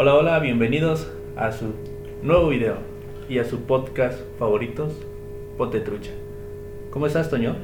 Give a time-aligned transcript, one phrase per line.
[0.00, 1.74] Hola, hola, bienvenidos a su
[2.22, 2.76] nuevo video
[3.28, 4.92] y a su podcast favoritos,
[5.56, 6.12] Ponte Trucha.
[6.92, 7.56] ¿Cómo estás, Toño?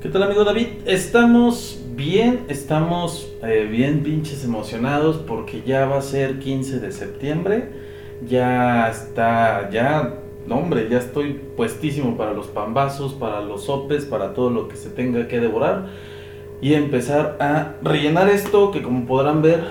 [0.00, 0.68] ¿Qué tal, amigo David?
[0.86, 7.68] Estamos bien, estamos eh, bien pinches emocionados porque ya va a ser 15 de septiembre.
[8.26, 14.32] Ya está, ya, no, hombre, ya estoy puestísimo para los pambazos, para los sopes, para
[14.32, 15.90] todo lo que se tenga que devorar.
[16.62, 19.64] Y empezar a rellenar esto que, como podrán ver,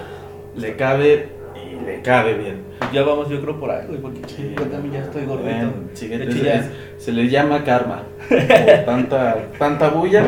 [0.56, 1.33] le cabe
[2.04, 2.58] cabe bien.
[2.94, 5.50] Ya vamos, yo creo, por güey, porque Sí, yo también ya estoy gordito.
[5.50, 8.04] Bueno, siguiente, De hecho, es- ya- se le llama karma.
[8.30, 8.38] Por
[8.86, 10.26] tanta, tanta bulla.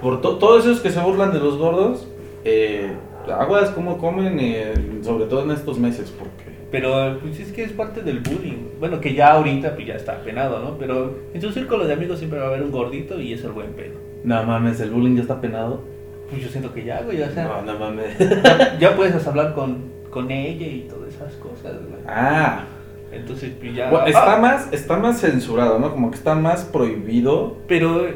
[0.00, 2.06] Por to- todos esos que se burlan de los gordos,
[2.44, 2.92] eh,
[3.32, 6.52] aguas cómo comen, eh, sobre todo en estos meses, porque...
[6.70, 8.66] Pero pues es que es parte del bullying.
[8.80, 10.76] Bueno, que ya ahorita pues ya está penado, ¿no?
[10.76, 13.52] Pero en su círculo de amigos siempre va a haber un gordito y es el
[13.52, 13.94] buen pedo.
[14.24, 15.82] No mames, el bullying ya está penado.
[16.28, 18.18] Pues yo siento que ya, güey, o sea, No, no mames.
[18.18, 22.00] ya, ya puedes hablar con, con ella y todas esas cosas, güey.
[22.06, 22.64] Ah,
[23.12, 23.90] Entonces, pues ya...
[23.90, 25.90] bueno, está Ah, más, está más censurado, ¿no?
[25.90, 27.56] Como que está más prohibido.
[27.68, 28.06] Pero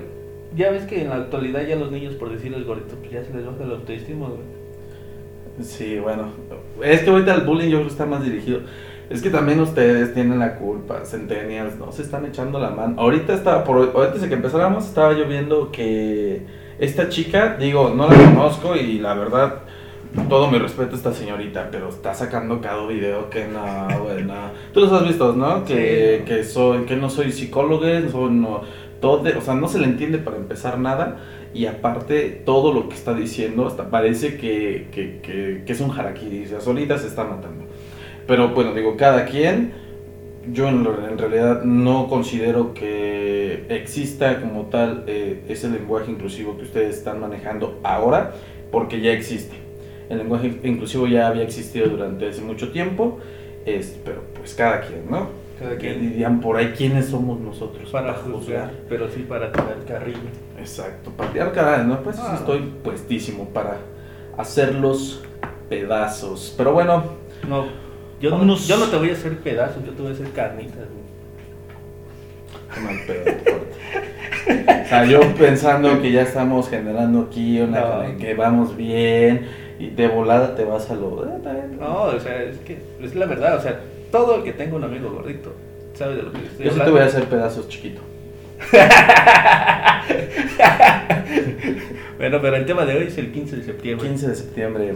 [0.56, 3.32] ya ves que en la actualidad ya los niños, por decirles gorditos, pues ya se
[3.34, 4.40] les baja el autoestima, güey.
[5.62, 6.28] Sí, bueno.
[6.82, 8.60] Es que ahorita el bullying yo creo que está más dirigido.
[9.10, 13.00] Es que también ustedes tienen la culpa, centennials, no se están echando la mano.
[13.00, 16.42] Ahorita estaba, por, antes de que empezáramos, estaba yo viendo que
[16.78, 19.62] esta chica, digo, no la conozco y la verdad,
[20.28, 24.50] todo mi respeto a esta señorita, pero está sacando cada video que no, güey, no.
[24.72, 25.64] Tú los has visto, ¿no?
[25.64, 28.62] Que, que soy, que no soy psicólogo, soy no,
[29.00, 31.18] todo, o sea, no se le entiende para empezar nada.
[31.54, 35.90] Y aparte, todo lo que está diciendo, hasta parece que, que, que, que es un
[35.90, 37.64] harakiri, o sea, solita se está matando.
[38.26, 39.72] Pero bueno, digo, cada quien,
[40.52, 40.84] yo en
[41.18, 47.78] realidad no considero que exista como tal eh, ese lenguaje inclusivo que ustedes están manejando
[47.82, 48.34] ahora,
[48.70, 49.67] porque ya existe.
[50.08, 53.18] El lenguaje inclusivo ya había existido durante hace mucho tiempo,
[53.66, 55.28] es, pero pues cada quien, ¿no?
[55.58, 59.76] Cada Que quien dirían por ahí quiénes somos nosotros para juzgar, pero sí para tirar
[59.86, 60.18] carrillo.
[60.58, 62.00] Exacto, patear caray, ¿no?
[62.02, 62.36] Pues Ah.
[62.38, 63.76] estoy puestísimo para
[64.38, 65.22] hacerlos
[65.68, 66.54] pedazos.
[66.56, 67.04] Pero bueno,
[67.48, 67.66] No,
[68.20, 70.74] yo no, yo no te voy a hacer pedazos, yo te voy a hacer carnitas,
[70.76, 71.08] güey.
[72.74, 74.84] qué mal pedo.
[74.84, 78.16] O sea, yo pensando que ya estamos generando aquí una No.
[78.18, 79.46] que vamos bien
[79.78, 81.24] y de volada te vas a lo.
[81.24, 81.28] eh.
[81.78, 83.80] No, o sea, es que es la verdad, o sea,
[84.10, 85.52] todo el que tenga un amigo gordito
[85.94, 88.00] sabe de lo que estoy Yo sí te voy a hacer pedazos chiquito.
[92.18, 94.08] Bueno, pero el tema de hoy es el 15 de septiembre.
[94.08, 94.94] 15 de septiembre.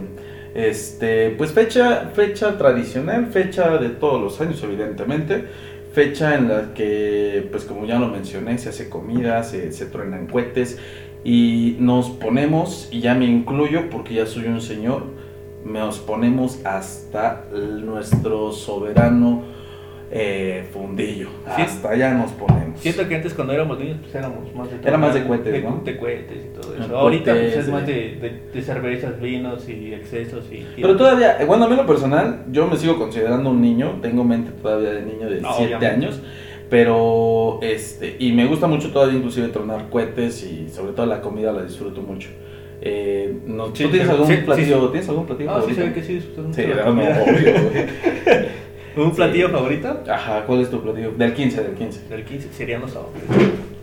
[0.54, 5.44] Este, pues fecha, fecha tradicional, fecha de todos los años, evidentemente.
[5.92, 10.26] Fecha en la que, pues como ya lo mencioné, se hace comida, se, se truenan
[10.26, 10.78] cohetes
[11.24, 15.04] y nos ponemos, y ya me incluyo porque ya soy un señor,
[15.64, 19.42] nos ponemos hasta nuestro soberano
[20.10, 21.28] eh, fundillo.
[21.56, 21.62] Sí.
[21.62, 22.78] Hasta allá nos ponemos.
[22.80, 25.62] Siento que antes cuando éramos niños pues éramos más de Era más de cohetes, de,
[25.62, 25.80] ¿no?
[25.84, 26.88] de cohetes y todo eso.
[26.96, 30.66] Ah, Ahorita pues, es más de- de, cervezas, vinos y excesos y...
[30.76, 34.00] Pero todavía, eh, bueno, a mí en lo personal, yo me sigo considerando un niño,
[34.02, 35.86] tengo mente todavía de niño de No, 7 obviamente.
[36.06, 36.20] años,
[36.72, 41.52] pero este, y me gusta mucho todavía inclusive tronar cohetes y sobre todo la comida
[41.52, 42.30] la disfruto mucho.
[42.80, 44.80] Eh, no, Sí, ¿Tú tienes sí, algún sí, sí, platillo?
[44.86, 44.92] sí.
[44.92, 45.80] ¿Tienes algún platillo No, sí favorito?
[45.82, 47.22] se ve que sí disfrutas Sí, no, comida.
[47.22, 47.54] obvio.
[49.04, 49.52] ¿Un platillo Sí.
[49.52, 50.00] favorito?
[50.08, 51.10] Ajá, ¿cuál es tu platillo?
[51.12, 52.08] Del 15, del 15.
[52.08, 53.22] Del 15 serían los sopes.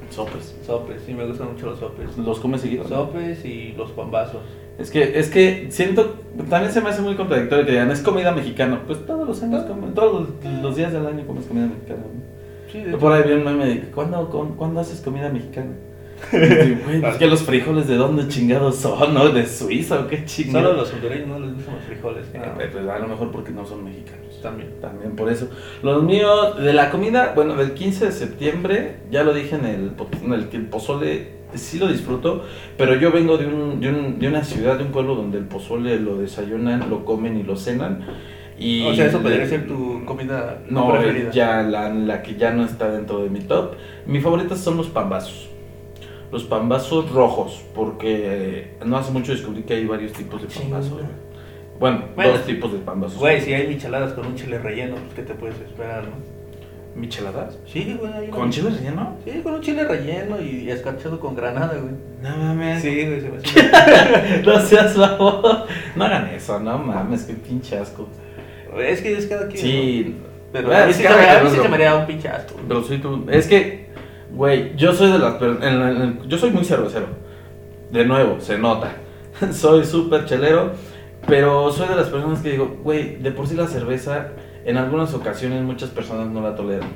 [0.10, 0.56] Sopes.
[0.66, 2.18] Sopes, sí me gustan mucho los sopes.
[2.18, 2.84] ¿Los comes seguido?
[2.86, 2.90] no?
[2.90, 4.42] Sopes y los pambazos.
[4.80, 6.16] Es que, es que siento,
[6.50, 8.82] también se me hace muy contradictorio que digan, es comida mexicana.
[8.88, 12.00] Pues todos los años, comen- todos los, los días del año comes comida mexicana.
[12.02, 12.29] ¿no?
[12.72, 15.72] Sí, de por ahí vi un meme de ¿cuándo, con- ¿cuándo haces comida mexicana?
[16.32, 19.30] Güey, es que los frijoles de dónde chingados son, ¿no?
[19.30, 20.78] ¿De Suiza o qué Solo chingados?
[20.78, 22.26] los hondureños no les gustan los frijoles.
[22.36, 24.40] Ah, pues a lo mejor porque no son mexicanos.
[24.42, 24.70] también.
[24.82, 25.50] También por eso.
[25.82, 29.92] Los míos, de la comida, bueno, del 15 de septiembre, ya lo dije en el,
[30.24, 32.44] en el el pozole sí lo disfruto,
[32.78, 35.46] pero yo vengo de, un, de, un- de una ciudad, de un pueblo donde el
[35.46, 38.06] pozole lo desayunan, lo comen y lo cenan.
[38.60, 41.32] Y o sea, eso podría ser tu comida No, preferida.
[41.32, 43.76] ya la, la que ya no está dentro de mi top.
[44.06, 45.48] Mi favorita son los pambazos.
[46.32, 50.90] Los pambazos rojos, porque eh, no hace mucho descubrí que hay varios tipos de pambazos.
[51.00, 51.10] Chinga.
[51.80, 53.18] Bueno, Bueno, dos tipos de pambazos.
[53.18, 56.40] Güey, si hay micheladas con un chile relleno, pues ¿qué te puedes esperar, no?
[57.00, 57.58] ¿Micheladas?
[57.66, 58.30] Sí, güey.
[58.30, 59.16] ¿Con chile relleno?
[59.24, 61.94] Sí, con un chile relleno y escarchado con granada, güey.
[62.22, 62.82] No mames.
[62.82, 65.66] Sí, güey, se me hace no seas favor.
[65.96, 68.08] No hagan eso, no mames, qué pinche asco.
[68.78, 69.58] Es que es cada quien.
[69.62, 70.30] Sí, ¿no?
[70.52, 71.74] Pero Ah, a mí es sí, se me, ¿no?
[71.76, 72.54] haría un pinche asco.
[72.56, 72.66] güey.
[72.68, 73.26] pero soy tú.
[73.32, 73.90] Es que,
[74.34, 75.42] güey, yo soy de las.
[75.42, 77.06] en en- yo soy muy cervecero.
[77.92, 78.92] De nuevo, se nota.
[79.52, 80.72] soy súper chelero.
[81.28, 84.30] Pero soy de las personas que digo, güey, de por sí la cerveza,
[84.66, 86.88] en algunas ocasiones muchas personas no la toleran.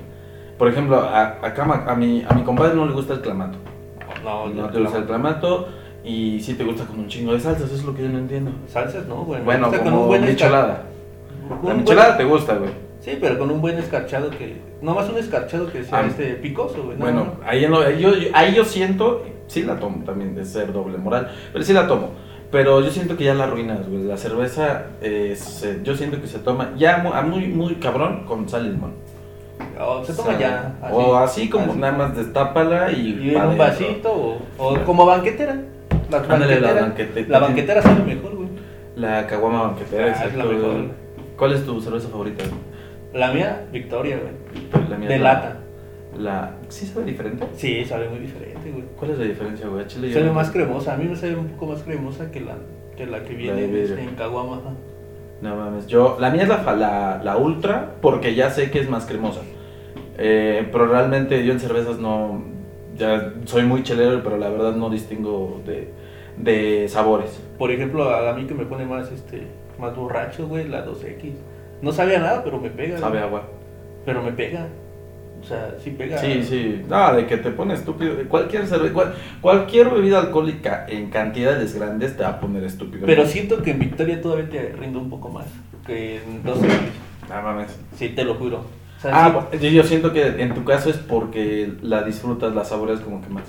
[0.57, 3.57] Por ejemplo, a, acá a, mi, a mi compadre no le gusta el clamato.
[4.23, 5.67] No, No te gusta el clamato
[6.05, 8.19] y sí te gusta con un chingo de salsas, eso es lo que yo no
[8.19, 8.51] entiendo.
[8.67, 9.17] Salsas, ¿no?
[9.25, 10.83] Bueno, Bueno, me gusta como escar- michelada.
[11.63, 12.71] La michelada buen- te gusta, güey.
[12.99, 14.61] Sí, pero con un buen escarchado que...
[14.81, 16.05] No más un escarchado que sea Ah.
[16.07, 16.97] este picoso, güey.
[16.97, 17.47] no, Bueno, no.
[17.47, 20.97] ahí, en lo- ahí yo, ahí yo siento, sí la tomo también, de ser doble
[20.97, 22.11] moral, pero sí la tomo.
[22.51, 24.03] Pero yo siento que ya la arruinas, güey.
[24.03, 28.67] La cerveza, eh, se- yo siento que se toma ya muy, muy cabrón con sal
[28.67, 28.93] y limón.
[29.81, 30.89] O se O toma sea, ya.
[30.91, 31.79] o así como así.
[31.79, 33.19] nada más destápala y.
[33.21, 35.57] Y en pa' un vasito o, o como banquetera.
[36.11, 38.49] La Ándale, la banquetera, banquete- la banquetera sabe mejor, güey.
[38.95, 40.37] La caguama banquetera, Ah, es exacto.
[40.37, 40.73] la mejor.
[41.43, 42.45] ¿Cuál es tu cerveza favorita?
[43.13, 44.87] La mía, Victoria, güey.
[44.89, 45.57] La mía De lata.
[46.17, 46.55] La...
[46.69, 47.45] ¿Sí sabe diferente?
[47.57, 48.85] Sí, sabe muy diferente, güey.
[48.97, 49.85] ¿Cuál es la diferencia, güey?
[49.87, 50.93] Chile Sabe no- más cremosa.
[50.93, 52.55] A mí me sabe un poco más cremosa que la
[52.95, 54.61] que, la que viene este, en Caguama.
[55.41, 58.89] No mames, yo, la mía es la, la, la ultra porque ya sé que es
[58.89, 59.41] más cremosa.
[60.17, 62.41] Eh, pero realmente yo en cervezas no,
[62.95, 65.91] ya soy muy chelero, pero la verdad no distingo de,
[66.37, 67.37] de sabores.
[67.57, 69.45] Por ejemplo, a mí que me pone más este
[69.79, 71.33] más borracho, güey, la 2X.
[71.81, 72.97] No sabía nada, pero me pega.
[72.97, 73.23] Sabe güey.
[73.23, 73.43] agua.
[74.05, 74.67] Pero me pega.
[75.41, 76.17] O sea, sí pega.
[76.19, 78.13] Sí, sí, no, de que te pone estúpido.
[78.29, 83.05] Cualquier, cerve- cual- cualquier bebida alcohólica en cantidades grandes te va a poner estúpido.
[83.05, 85.45] Pero siento que en Victoria todavía te rinde un poco más
[85.85, 86.69] que en 2X.
[87.29, 87.77] No mames.
[87.97, 88.59] Sí, te lo juro.
[88.97, 92.63] O sea, Ah, sí, yo siento que en tu caso es porque la disfrutas, la
[92.63, 93.43] saboreas como que más.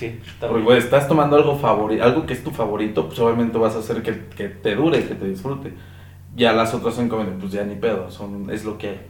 [0.00, 3.76] Sí, Porque, güey, estás tomando algo favorito, algo que es tu favorito, pues obviamente vas
[3.76, 5.72] a hacer que, que te dure, que te disfrute.
[6.36, 9.00] Ya las otras son como, pues ya ni pedo, son, es lo que hay.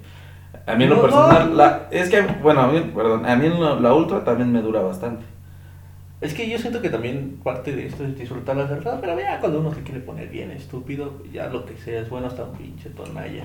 [0.67, 1.57] A mí en lo No, personal, no.
[1.57, 4.61] la, es que, bueno, a mí, perdón, a mí en lo- la ultra también me
[4.63, 5.25] dura bastante.
[6.21, 9.41] Es que yo siento que también parte de esto es disfrutar la cerveza, pero ya
[9.41, 12.57] cuando uno se quiere poner bien estúpido, ya lo que sea es bueno hasta un
[12.57, 13.45] pinche tonalla.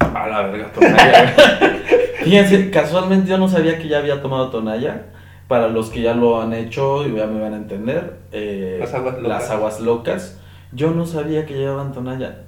[0.00, 0.92] A la verga, güey.
[2.24, 5.06] Fíjense, casualmente yo no sabía que ya había tomado Tonaya.
[5.48, 8.92] Para los que ya lo han hecho y ya me van a entender, eh, Las
[8.94, 9.28] aguas locas.
[9.28, 10.40] las aguas locas,
[10.72, 12.42] yo no sabía que llevaban Tonaya.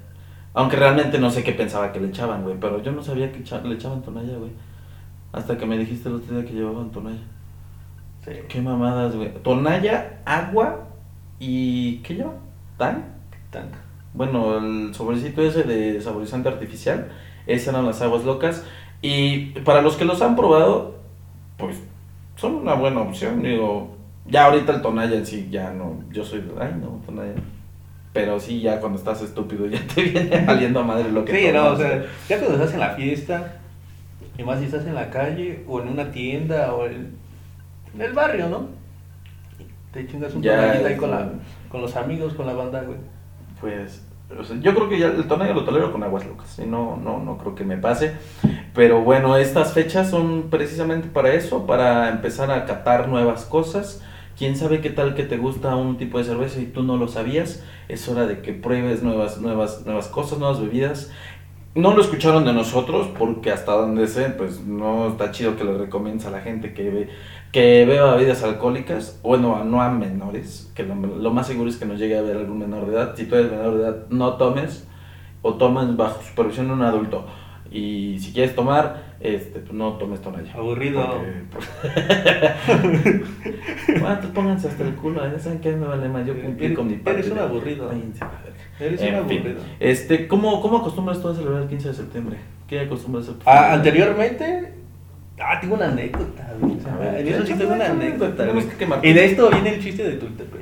[0.53, 3.39] Aunque realmente no sé qué pensaba que le echaban, güey, pero yo no sabía que
[3.39, 4.51] le echaban Tonaya, güey.
[5.33, 7.23] Hasta que me dijiste el otro día que llevaban Tonaya.
[8.23, 8.33] Sí.
[8.47, 9.33] Qué mamadas, güey.
[9.41, 10.87] Tonaya, agua
[11.39, 11.97] y...
[12.03, 12.33] ¿qué lleva?
[12.77, 13.15] ¿Tan?
[13.49, 13.79] Tanca.
[14.13, 17.07] Bueno, el sobrecito ese de saborizante artificial,
[17.47, 18.63] esas eran las aguas locas.
[19.01, 20.97] Y para los que los han probado,
[21.57, 21.81] pues
[22.41, 23.43] son una buena opción.
[23.43, 23.95] Digo,
[24.25, 27.33] ya ahorita el Tonaya sí, ya no, yo soy, ay no, Tonaya.
[28.13, 31.51] Pero sí, ya cuando estás estúpido, ya te viene valiendo a madre lo que Sí,
[31.53, 31.79] no, o tomas.
[31.79, 33.53] sea, ya cuando estás en la fiesta,
[34.37, 37.15] y más si estás en la calle, o en una tienda, o en,
[37.93, 38.67] en el barrio, ¿no?
[39.93, 41.29] Te chingas un tonallita ahí con, la,
[41.69, 42.97] con los amigos, con la banda, güey.
[43.61, 44.03] Pues,
[44.39, 46.59] o sea, yo creo que ya el Tonaya lo tolero con aguas locas.
[46.59, 48.13] Y no, no, no creo que me pase.
[48.73, 54.01] Pero bueno, estas fechas son precisamente para eso, para empezar a catar nuevas cosas.
[54.37, 57.07] Quién sabe qué tal que te gusta un tipo de cerveza y tú no lo
[57.07, 57.63] sabías.
[57.89, 61.11] Es hora de que pruebes nuevas, nuevas, nuevas cosas, nuevas bebidas.
[61.73, 65.77] No lo escucharon de nosotros porque hasta donde sé, pues no está chido que le
[65.77, 67.09] recomiendes a la gente que ve,
[67.53, 71.85] que beba bebidas alcohólicas, bueno, no a menores, que lo, lo más seguro es que
[71.85, 73.15] nos llegue a ver algún menor de edad.
[73.15, 74.85] Si tú eres menor de edad, no tomes
[75.41, 77.25] o tomes bajo supervisión de un adulto.
[77.71, 80.51] Y si quieres tomar, este, pues no tomes tonalla.
[80.53, 81.21] Aburrido.
[81.51, 83.21] Porque-
[83.99, 86.77] bueno, pues pónganse hasta el culo, ya saben que me vale más, yo cumplí Eres-
[86.77, 87.19] con mi parte.
[87.19, 87.91] eres un aburrido.
[88.79, 89.39] Eres En un fin.
[89.39, 89.61] aburrido.
[89.79, 92.37] Este, ¿cómo, ¿Cómo acostumbras tú a celebrar el 15 de septiembre?
[92.67, 93.33] ¿Qué acostumbras a?
[93.45, 94.73] Ah, anteriormente,
[95.39, 96.53] ah, tengo una anécdota,
[97.17, 98.45] en eso sí tengo una anécdota.
[98.45, 100.61] De esto viene el chiste de Tultepec,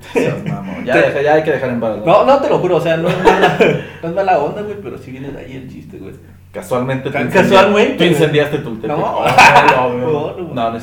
[0.84, 1.98] Ya, deja- ya hay que dejar en paz.
[2.06, 3.58] No, no te lo juro, o sea, no es mala,
[4.02, 6.14] no es mala onda, güey, pero sí viene de ahí el chiste, güey.
[6.52, 7.08] Casualmente.
[7.08, 8.10] incendia- casualmente, Tú güey.
[8.10, 8.96] incendiaste Tultepec.
[8.96, 9.24] No.
[9.24, 10.76] No, no, No, no.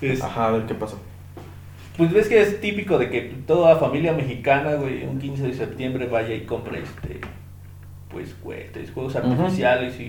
[0.00, 0.98] es Ajá, a ver qué pasó.
[1.96, 6.06] Pues ves que es típico de que toda familia mexicana, güey, un 15 de septiembre
[6.06, 7.20] vaya y compre este,
[8.08, 10.04] pues cohetes, juegos artificiales y,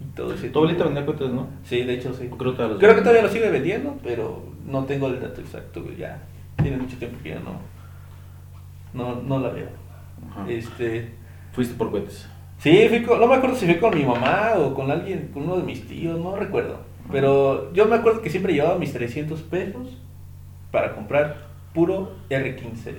[0.00, 1.48] y todo ese Tu abuelita vendía cohetes, ¿no?
[1.64, 2.30] Sí, de hecho sí.
[2.38, 6.22] Creo que, Creo todavía lo sigue vendiendo, pero no tengo el dato exacto, güey, ya
[6.62, 7.58] tiene mucho tiempo que ya no,
[8.94, 9.66] no, no la veo.
[10.48, 11.10] Este,
[11.52, 12.28] Fuiste por cohetes.
[12.62, 15.42] Sí, fui con- no me acuerdo si fui con mi mamá o con alguien, con
[15.44, 16.76] uno de mis tíos, no recuerdo.
[17.10, 19.98] Pero yo me acuerdo que siempre llevaba mis 300 pesos
[20.70, 22.94] para comprar puro R15.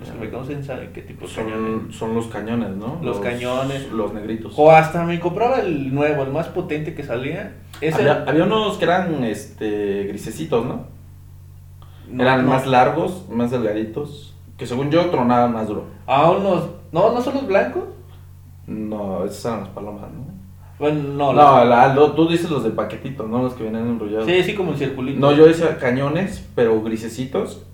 [0.00, 1.58] Los que me conocen saben qué tipo de cañones.
[1.58, 3.00] Son, son los cañones, ¿no?
[3.02, 3.90] Los cañones.
[3.90, 4.54] Los negritos.
[4.56, 7.56] O hasta me compraba el nuevo, el más potente que salía.
[7.80, 10.84] Ese Había, había unos que eran este, grisecitos, ¿no?
[12.08, 12.50] no, eran no.
[12.52, 14.36] más largos, más delgaditos.
[14.56, 15.86] Que según yo tronaban más duro.
[16.06, 17.84] A unos No, no son los blancos.
[18.68, 20.38] No, esas eran las palomas, ¿no?
[20.78, 21.32] Bueno, no.
[21.32, 24.26] No, la- lo- tú dices los de paquetito, no los que vienen enrollados.
[24.26, 25.18] Sí, sí, como en circulito.
[25.18, 27.64] No, yo decía cañones, pero grisecitos,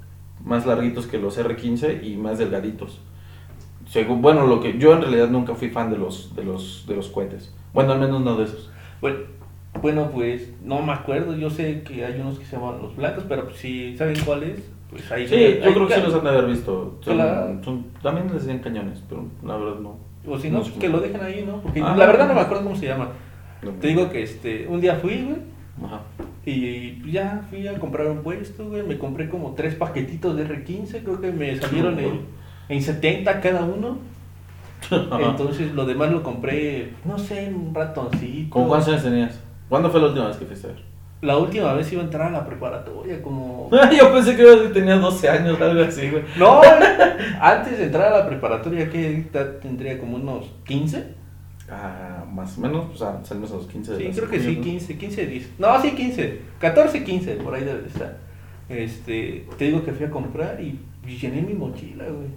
[0.42, 3.00] más larguitos que los R15 y más delgaditos.
[3.86, 6.96] Según, bueno, lo que yo en realidad nunca fui fan de los de los de
[6.96, 7.54] los cohetes.
[7.74, 8.70] Bueno, al menos no de esos.
[9.00, 9.18] Bueno,
[9.82, 11.36] bueno, pues no me acuerdo.
[11.36, 14.60] Yo sé que hay unos que se llaman los blancos, pero pues, si saben cuáles,
[14.88, 15.28] pues ahí.
[15.28, 16.98] Sí, yo creo que sí los han de haber visto.
[17.02, 19.96] Son- también les decían cañones, pero la verdad no.
[20.26, 21.60] O si no, pues que lo dejen ahí, ¿no?
[21.60, 21.94] Porque Ah.
[21.96, 23.08] la verdad no me acuerdo cómo se llama.
[23.62, 23.70] No.
[23.72, 25.36] Te digo que este, un día fui, güey,
[25.84, 26.00] Ajá.
[26.46, 28.82] y ya fui a comprar un puesto, güey.
[28.82, 32.20] Me compré como tres paquetitos de R15, creo que me salieron en,
[32.68, 33.98] en 70 cada uno.
[34.90, 38.50] Entonces lo demás lo compré, no sé, un ratoncito.
[38.50, 39.40] ¿Cómo cuántos años tenías?
[39.68, 40.82] ¿Cuándo fue la última vez que fuiste a ver?
[41.24, 43.70] La última vez iba a entrar a la preparatoria, como.
[43.98, 46.22] yo pensé que tenía 12 años, algo así, güey.
[46.38, 46.60] No,
[47.40, 49.24] antes de entrar a la preparatoria, que
[49.62, 51.04] tendría como unos 15.
[51.70, 54.44] Ah, más o menos, o sea, salimos a los 15 de Sí, creo que sí,
[54.48, 55.50] secundaria, 15, 15, 10.
[55.58, 56.40] No, sí, 15.
[56.60, 58.16] 14, 15, por ahí debe de estar.
[58.68, 62.28] Este, te digo que fui a comprar y llené mi mochila, güey.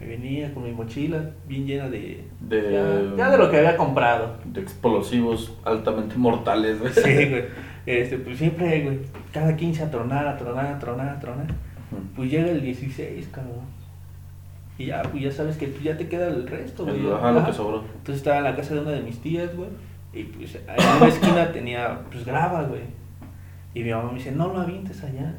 [0.00, 2.24] Me venía con mi mochila bien llena de.
[2.40, 4.36] De- Ya, ya de lo que había comprado.
[4.44, 6.92] De explosivos altamente mortales, güey.
[6.92, 7.00] Sí,
[7.30, 7.44] güey.
[7.88, 8.98] Este, pues siempre, güey.
[9.32, 11.46] Cada 15 a tronar, a tronar, a tronar, a tronar.
[12.14, 13.66] Pues llega el 16, cabrón.
[14.76, 17.10] Y ya, pues ya sabes que pues, ya te queda el resto, güey.
[17.10, 17.78] Ajá, lo que sobró.
[17.80, 19.70] Entonces estaba en la casa de una de mis tías, güey.
[20.12, 22.82] Y pues en una esquina tenía, pues grava, güey.
[23.74, 25.34] Y mi mamá me dice, no lo avientes allá.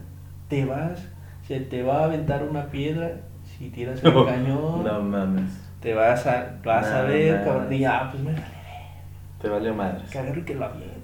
[0.48, 1.08] Te vas,
[1.48, 3.12] se te va a aventar una piedra
[3.44, 4.84] si tiras el cañón.
[4.84, 5.52] No mames.
[5.82, 7.46] Te vas a, vas a ver, no.
[7.46, 7.74] cabrón.
[7.74, 8.44] Y ya, pues me vale,
[9.42, 10.10] Te valió madres.
[10.10, 10.99] que agarro y que lo aviento, güey.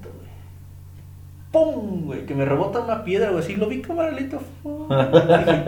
[1.56, 2.06] ¡Pum!
[2.06, 3.42] Güey, que me rebota una piedra, güey.
[3.42, 4.40] Así lo vi cámara lenta.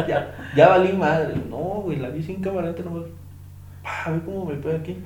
[0.05, 1.35] ya, ya valí madre.
[1.49, 3.05] No, güey, la vi sin cámara lenta, nomás.
[3.81, 4.97] Pa, ve cómo me pega aquí.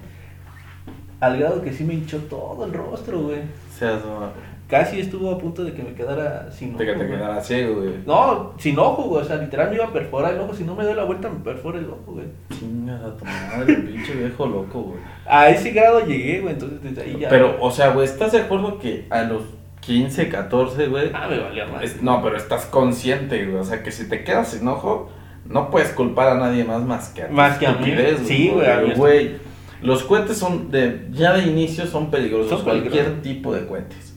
[1.20, 3.42] Al grado que sí me hinchó todo el rostro, güey.
[3.78, 4.02] Seas
[4.68, 6.80] Casi estuvo a punto de que me quedara sin ojo.
[6.80, 7.94] de que te quedara ciego, güey.
[8.08, 9.22] No, sin ojo, güey.
[9.22, 10.56] O sea, literal me iba a perforar el ojo.
[10.56, 12.26] Si no me doy la vuelta, me perfora el ojo, güey.
[12.58, 15.00] Chinga a tu madre, pinche viejo loco, güey.
[15.28, 16.54] A ese grado llegué, güey.
[16.54, 17.30] Entonces desde ahí ya.
[17.30, 19.44] Pero, o sea, güey, ¿estás de acuerdo que a los
[19.82, 21.12] 15, 14, güey?
[21.14, 22.02] Ah, me valía más.
[22.02, 23.58] no, pero estás consciente, güey.
[23.60, 25.12] O sea, que si te quedas sin ojo,
[25.46, 27.34] no puedes culpar a nadie más más que a ti.
[27.34, 27.94] Más que a mí.
[28.26, 28.54] Sí,
[28.96, 29.36] güey,
[29.82, 31.08] los cohetes son de.
[31.12, 32.50] Ya de inicio son peligrosos.
[32.50, 33.22] Son cualquier peligrosos.
[33.24, 34.16] tipo de cohetes.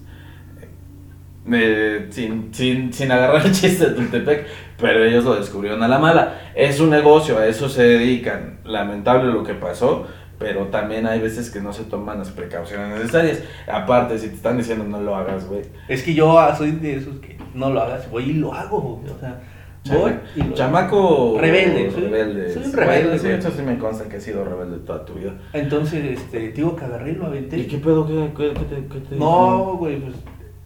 [1.51, 4.47] Eh, sin, sin, sin agarrar el chiste de Tultepec,
[4.81, 6.53] pero ellos lo descubrieron a la mala.
[6.55, 8.61] Es un negocio, a eso se dedican.
[8.65, 10.07] Lamentable lo que pasó,
[10.45, 13.43] pero también hay veces que no se toman las precauciones necesarias.
[13.73, 15.63] Aparte, si te están diciendo no lo hagas, güey.
[15.89, 19.13] Es que yo soy de esos que no lo hagas, voy y lo hago, güey.
[19.15, 19.41] O sea,
[19.87, 22.53] voy Chama- y lo Chamaco Rebelde, soy- rebelde.
[22.53, 25.15] soy un rebelde, Bueno, sí, eso sí me consta que has sido rebelde toda tu
[25.15, 25.33] vida.
[25.53, 27.59] Entonces, este, digo que agarré y lo aventé.
[27.59, 28.07] ¿Y qué pedo?
[28.07, 30.15] ¿Qué, qué, qué te, qué te No, güey, pues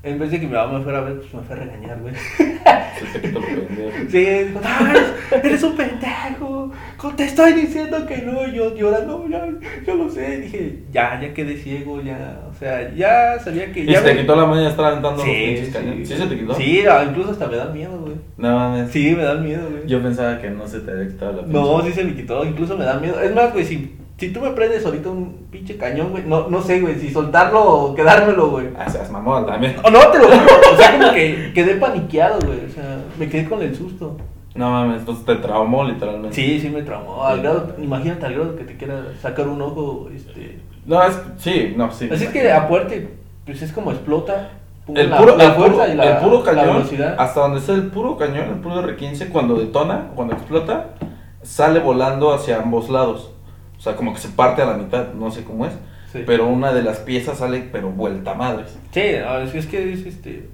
[0.02, 1.98] en vez de que mi mamá me fuera a ver, pues me fue a regañar,
[2.00, 2.14] güey.
[2.14, 3.12] dijo?
[3.12, 3.90] Se te quitó lo pendejo.
[4.10, 6.72] Sí, dijo, "Ah, eres, eres un pendejo.
[6.96, 8.46] ¿Cómo Te estoy diciendo que no.
[8.46, 9.46] Y Yo llorando, ya,
[9.86, 10.40] yo lo sé.
[10.40, 12.40] Dije, ya, ya quedé ciego, ya.
[12.50, 14.00] O sea, ya sabía que ¿Y ya.
[14.00, 16.08] se te me- quitó la maña de estar aventando los Sí, pinches cañones?
[16.08, 16.14] sí.
[16.14, 16.54] ¿Sí se te quitó?
[16.54, 18.14] Sí, ah, incluso hasta me da miedo, güey.
[18.36, 18.90] No mames.
[18.90, 19.86] Sí, me da miedo, güey.
[19.86, 22.44] Yo pensaba que no se te había quitado la No, pinche- sí se me quitó,
[22.44, 23.20] incluso me da miedo.
[23.20, 26.60] Es más, güey, si, si tú me prendes ahorita un pinche cañón, güey, no, no
[26.60, 28.68] sé, güey, si soltarlo o quedármelo, güey.
[28.76, 29.76] Ah, seas mamón también.
[29.84, 33.28] O no, te lo juro, o sea, como que quedé paniqueado, güey, o sea, me
[33.28, 34.16] quedé con el susto.
[34.54, 36.34] No mames, entonces te traumó literalmente.
[36.34, 40.08] Sí, sí me traumó, al grado, imagínate al grado que te quiera sacar un ojo,
[40.14, 40.58] este...
[40.84, 41.20] No, es.
[41.36, 42.08] Sí, no, sí.
[42.10, 43.08] Así es que a fuerte,
[43.44, 44.50] pues es como explota.
[44.92, 47.14] El la- puro, la el, puro, y la- el puro la cañón, velocidad.
[47.18, 50.94] hasta donde está el puro cañón, el puro R15, cuando detona, cuando explota,
[51.42, 53.32] sale volando hacia ambos lados.
[53.78, 55.72] O sea, como que se parte a la mitad, no sé cómo es.
[56.12, 56.22] Sí.
[56.26, 58.76] Pero una de las piezas sale, pero vuelta madres.
[58.92, 60.48] Sí, no, es, es que es este...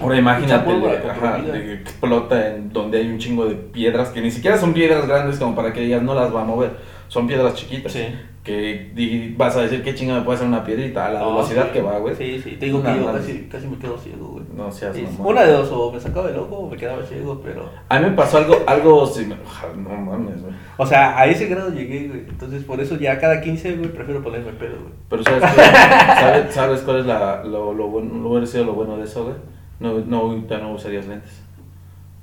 [0.00, 4.30] Ahora imagínate, de- ajá, de explota en donde hay un chingo de piedras, que ni
[4.32, 6.72] siquiera son piedras grandes como para que digas no las va a mover.
[7.06, 7.92] Son piedras chiquitas.
[7.92, 8.06] Sí.
[8.44, 11.64] Que vas a decir qué chinga me puede hacer una piedrita a la No, velocidad
[11.68, 11.70] sí.
[11.72, 12.14] que va, güey.
[12.14, 14.44] Sí, sí, te digo que yo casi, casi me quedo ciego, güey.
[14.54, 15.06] No seas Sí.
[15.18, 17.70] Una de dos, o me sacaba el ojo o me quedaba ciego, pero...
[17.88, 19.38] A mí me pasó algo, algo similar.
[19.78, 20.52] No mames, güey.
[20.76, 22.20] O sea, a ese grado llegué, güey.
[22.28, 24.92] Entonces, por eso ya cada 15, güey, prefiero ponerme pedo, güey.
[25.08, 25.42] Pero ¿sabes?
[26.20, 29.36] ¿Sabes, ¿sabes cuál es la, lo, lo bueno, lo sido lo bueno de eso, güey?
[29.80, 31.43] No, no, ya no usarías lentes.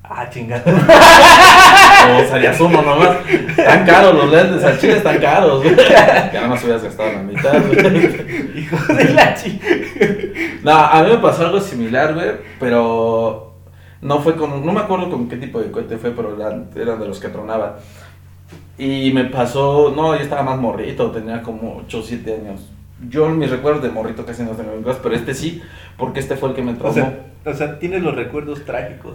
[0.03, 0.63] Ah, chingada.
[0.65, 3.17] O usarías uno nomás.
[3.29, 5.75] Están caros los lentes, al chile están caros, güey.
[5.88, 8.55] Ya nada más hubieras gastado la mitad, güey.
[8.63, 9.60] Hijo de la chi...
[10.63, 13.53] No, a mí me pasó algo similar, güey, pero
[14.01, 17.00] no fue con, no me acuerdo con qué tipo de cohete fue, pero eran, eran
[17.00, 17.74] de los que tronaban.
[18.77, 22.70] Y me pasó, no, yo estaba más morrito, tenía como 8 o 7 años.
[23.10, 25.62] Yo mis recuerdos de morrito casi no tengo pero este sí,
[25.98, 26.93] porque este fue el que me O traumó.
[26.93, 29.13] sea, o sea, tienes los recuerdos trágicos.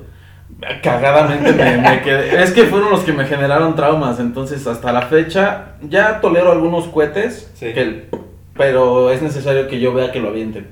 [0.82, 2.42] Cagadamente me, me quedé.
[2.42, 4.20] Es que fueron los que me generaron traumas.
[4.20, 7.50] Entonces, hasta la fecha, ya tolero algunos cohetes.
[7.54, 7.72] Sí.
[7.72, 8.08] que el-
[8.54, 10.68] pero es necesario que yo vea que lo avienten.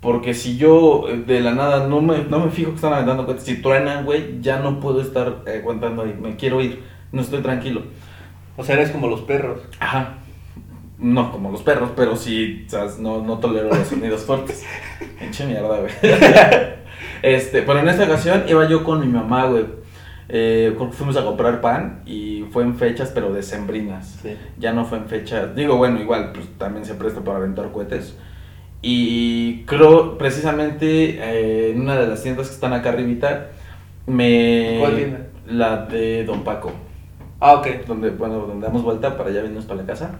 [0.00, 3.24] Porque si yo eh, de la nada no me, no me fijo que están aventando
[3.24, 6.14] cohetes, si truenan, güey, ya no puedo estar eh, aguantando ahí.
[6.20, 6.82] Me quiero ir.
[7.12, 7.82] No estoy tranquilo.
[8.56, 9.60] O sea, eres como los perros.
[9.80, 10.14] Ajá.
[10.98, 14.64] No como los perros, pero sí, o sea, no, no tolero los sonidos fuertes.
[15.18, 15.92] Pinche mierda, güey.
[17.22, 19.64] Este, pero en esta ocasión iba yo con mi mamá, güey.
[20.28, 24.18] Eh, fuimos a comprar pan y fue en fechas, pero decembrinas.
[24.22, 24.36] Sí.
[24.58, 25.54] Ya no fue en fechas.
[25.54, 28.16] Digo, bueno, igual, pues también se presta para aventar cohetes.
[28.80, 33.48] Y creo, precisamente, eh, en una de las tiendas que están acá arribita,
[34.06, 34.78] me...
[34.80, 35.18] ¿Cuál tienda?
[35.46, 36.72] La de Don Paco.
[37.40, 37.66] Ah, ok.
[37.86, 40.12] Donde, bueno, donde damos vuelta para allá venirnos para la casa.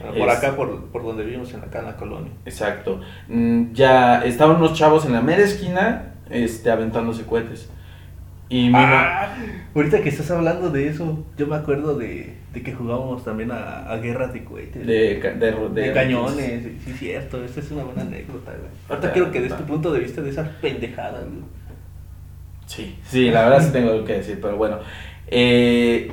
[0.00, 2.32] Bueno, por Es- acá, por, por donde vivimos, en acá en la colonia.
[2.44, 3.00] Exacto.
[3.28, 7.68] Mm, Ya estaban unos chavos en la mera esquina este, aventándose cohetes.
[8.50, 9.36] Y Ah,
[9.74, 13.90] ahorita que estás hablando de eso, yo me acuerdo de, de que jugábamos también a,
[13.90, 14.86] a guerras de cohetes.
[14.86, 18.70] de, de, de de- cañones, sí, sí, cierto, esta es una buena anécdota, güey.
[18.88, 21.42] Ahorita Ah, quiero que des tu punto de vista de esas pendejadas, güey.
[22.66, 24.78] Sí, sí, la verdad sí tengo algo que decir, pero bueno.
[25.26, 26.10] Eh,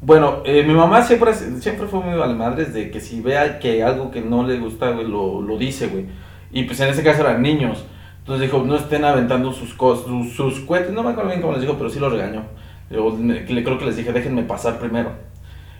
[0.00, 4.10] bueno, eh, mi mamá siempre, siempre fue muy madres de que si vea que algo
[4.10, 6.06] que no le gusta, güey, lo, lo dice, güey.
[6.52, 7.84] Y pues en ese caso eran niños.
[8.22, 11.52] Entonces dijo, no estén aventando sus cosas, sus, sus cohetes, no me acuerdo bien cómo
[11.54, 12.44] les dijo, pero sí los regañó.
[12.88, 13.16] Yo
[13.64, 15.10] creo que les dije, déjenme pasar primero.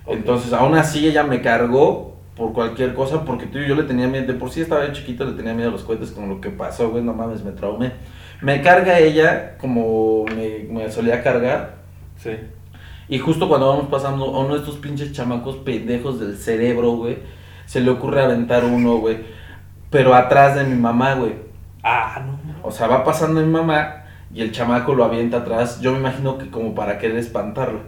[0.06, 4.26] Entonces, aún así ella me cargó por cualquier cosa, porque tú, yo le tenía miedo,
[4.26, 6.50] de por sí estaba yo chiquito, le tenía miedo a los cohetes con lo que
[6.50, 7.92] pasó, güey, no mames, me traumé.
[8.40, 11.76] Me carga ella como me, me solía cargar,
[12.16, 12.30] Sí.
[13.08, 17.18] y justo cuando vamos pasando a uno de estos pinches chamacos pendejos del cerebro, güey,
[17.66, 19.18] se le ocurre aventar uno, güey,
[19.90, 21.51] pero atrás de mi mamá, güey.
[21.82, 22.38] Ah, no.
[22.66, 25.80] O sea, va pasando mi mamá y el chamaco lo avienta atrás.
[25.80, 27.80] Yo me imagino que como para querer espantarla.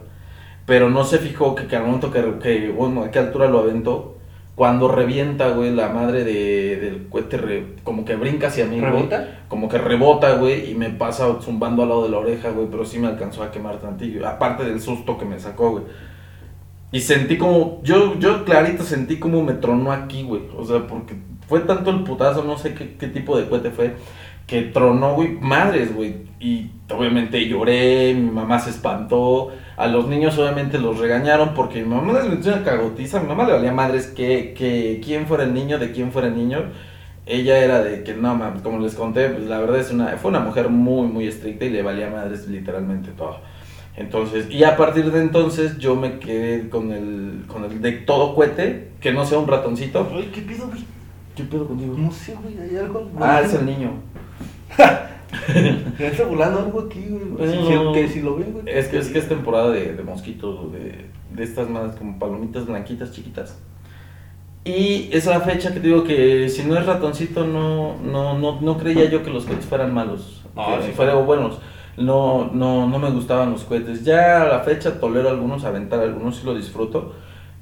[0.67, 3.61] Pero no se fijó que, que al momento que, que, bueno, a qué altura lo
[3.61, 4.17] aventó,
[4.55, 8.93] cuando revienta, güey, la madre de, del cohete, re- como que brinca hacia mí, güey.
[8.93, 9.41] ¿Rebota?
[9.49, 12.85] Como que rebota, güey, y me pasa zumbando al lado de la oreja, güey, pero
[12.85, 14.27] sí me alcanzó a quemar tantillo.
[14.27, 15.85] Aparte del susto que me sacó, güey.
[16.93, 20.43] Y sentí como, yo, yo clarito sentí como me tronó aquí, güey.
[20.57, 21.17] O sea, porque
[21.49, 23.95] fue tanto el putazo, no sé qué, tipo de cohete fue,
[24.47, 26.17] que tronó, güey, madres, güey.
[26.41, 29.53] Y obviamente lloré, mi mamá se espantó.
[29.77, 33.21] A los niños obviamente los regañaron porque mi mamá les metió una cagotiza.
[33.21, 36.37] Mi mamá le valía madres que, que quién fuera el niño, de quién fuera el
[36.37, 36.65] niño.
[37.27, 40.31] Ella era de que, no mames, como les conté, pues la verdad es una, fue
[40.31, 43.39] una mujer muy, muy estricta y le valía madres literalmente todo.
[43.97, 48.35] Entonces, y a partir de entonces yo me quedé con el, con el de todo
[48.35, 50.07] cohete, que no sea un ratoncito.
[50.35, 50.85] ¿qué pido, güey?
[51.35, 51.95] ¿Qué pedo contigo?
[51.99, 53.11] No sé, güey, hay algo.
[53.21, 53.91] Ah, es el niño.
[55.99, 57.51] Me está volando algo aquí, güey.
[57.51, 57.93] Si- No.
[57.93, 58.65] que si lo ven, güey.
[58.69, 62.67] Es que es, que es temporada de, de mosquitos, de, de estas más como palomitas
[62.67, 63.59] blanquitas chiquitas.
[64.65, 68.61] Y es la fecha que te digo que si no es ratoncito, no, no, no,
[68.61, 70.43] no creía yo que los cohetes fueran malos.
[70.57, 70.93] No, que sí.
[70.93, 71.59] fueran buenos.
[71.97, 74.05] No, no, no me gustaban los cohetes.
[74.05, 77.13] Ya a la fecha tolero algunos, aventar algunos, sí lo disfruto.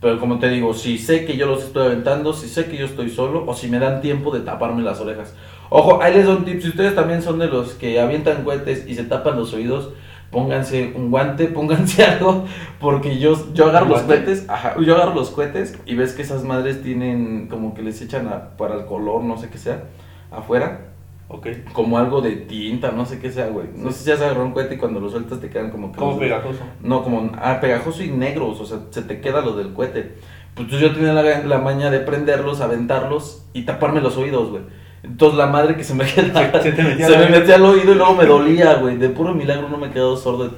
[0.03, 2.85] Pero como te digo, si sé que yo los estoy aventando, si sé que yo
[2.87, 5.35] estoy solo, o si me dan tiempo de taparme las orejas.
[5.71, 6.61] Ojo, ahí les doy un tip.
[6.61, 9.91] Si ustedes también son de los que avientan cohetes y se tapan los oídos,
[10.31, 12.45] pónganse un guante, pónganse algo,
[12.81, 16.23] porque yo, yo agarro ¿Un los cohetes, ajá, yo agarro los cohetes y ves que
[16.23, 19.85] esas madres tienen como que les echan a- para el color, no sé qué sea,
[20.31, 20.92] afuera,
[21.29, 21.47] Ok.
[21.73, 23.69] como algo de tinta, no sé qué sea, güey.
[23.75, 25.99] No sé si has agarrado un cohete y cuando lo sueltas te quedan como que...
[25.99, 26.59] Como los- pegajoso.
[26.83, 30.15] no, como ah, pegajoso y negros, o sea, se te queda lo del cohete.
[30.55, 34.63] Pues yo tenía la, la maña de prenderlos, aventarlos y taparme los oídos, güey.
[35.03, 37.93] Entonces la madre que se me quedaba, Se- se metía se me metía al oído
[37.93, 38.99] y luego me dolía, güey.
[38.99, 40.51] De puro milagro no me he quedado sordo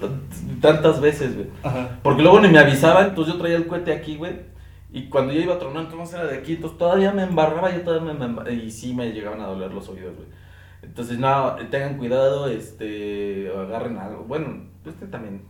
[0.61, 1.47] tantas veces, güey.
[1.63, 1.99] Ajá.
[2.03, 4.33] Porque luego ni me avisaban, entonces yo traía el cohete aquí, güey.
[4.93, 7.81] Y cuando yo iba a tronar, entonces era de aquí, entonces todavía me embarraba, yo
[7.83, 10.29] todavía me, me embar- y sí me llegaban a doler los oídos, güey.
[10.85, 14.25] Entonces, no, tengan cuidado, este, agarren algo.
[14.25, 15.43] Bueno, este también,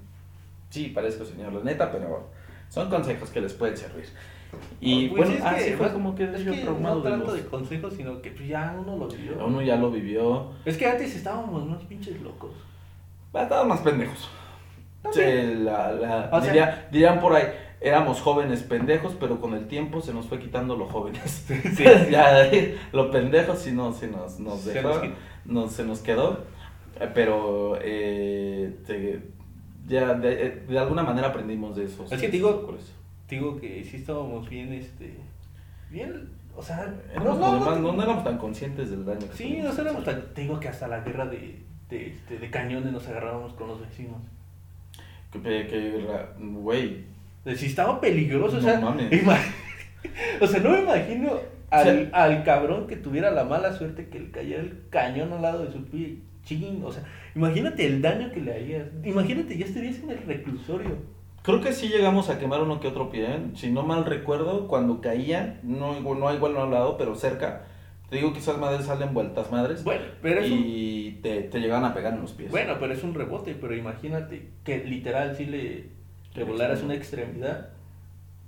[0.70, 2.30] sí, parezco señor, la neta, pero
[2.68, 4.06] son consejos que les pueden servir.
[4.80, 7.44] Y Pues bueno, así que- fue como que es yo que no de los- de
[7.46, 9.44] consejos, sino que pues, ya uno lo vivió.
[9.44, 12.52] Uno ya lo vivió, Es que antes estábamos unos pinches locos.
[13.34, 14.28] estaban más pendejos.
[15.10, 15.20] Sí,
[15.64, 17.44] la, la- O sea- diría- dirían por ahí,
[17.84, 21.46] éramos jóvenes pendejos, pero con el tiempo se nos fue quitando lo jóvenes.
[21.76, 21.84] Sí.
[22.10, 22.50] ya,
[22.92, 25.14] lo pendejos sí no, sí nos, nos Se dejó, nos quitó.
[25.44, 26.44] nos- se nos quedó,
[27.00, 29.22] eh, pero eh, te-
[29.86, 32.04] ya de, eh, de alguna manera aprendimos de eso.
[32.10, 32.76] Es que digo-
[33.28, 35.18] digo que sí estábamos bien, este,
[35.90, 39.78] bien, o sea, Éramos más- no, no éramos tan conscientes del daño que Sí, nos
[39.78, 43.52] éramos tan, te digo que hasta la guerra de, de, este, de cañones nos agarrábamos
[43.54, 44.18] con los vecinos.
[45.32, 46.06] Que,
[46.38, 47.04] güey,
[47.56, 49.10] Si estaba peligroso, o No sea, mames.
[49.12, 49.38] ima-
[50.40, 51.32] o sea, no me imagino
[51.70, 52.08] al, Sí.
[52.12, 55.72] al cabrón que tuviera la mala suerte que le cayera el cañón al lado de
[55.72, 56.18] su pie.
[56.44, 57.02] Ching, o sea,
[57.34, 58.86] imagínate el daño que le harías.
[59.02, 60.96] Imagínate, ya estarías en el reclusorio.
[61.42, 63.38] Creo que sí llegamos a quemar uno que otro pie, ¿eh?
[63.54, 67.64] si no mal recuerdo, cuando caían, no, igual- no igual no al lado, pero cerca,
[68.10, 71.60] te digo que esas madres salen vueltas madres Bueno, pero es un, y te, te
[71.60, 72.50] llegaban a pegar en los pies.
[72.50, 75.88] bueno, pero es un rebote, pero imagínate que literal si le,
[76.34, 77.68] le volaras una extremidad.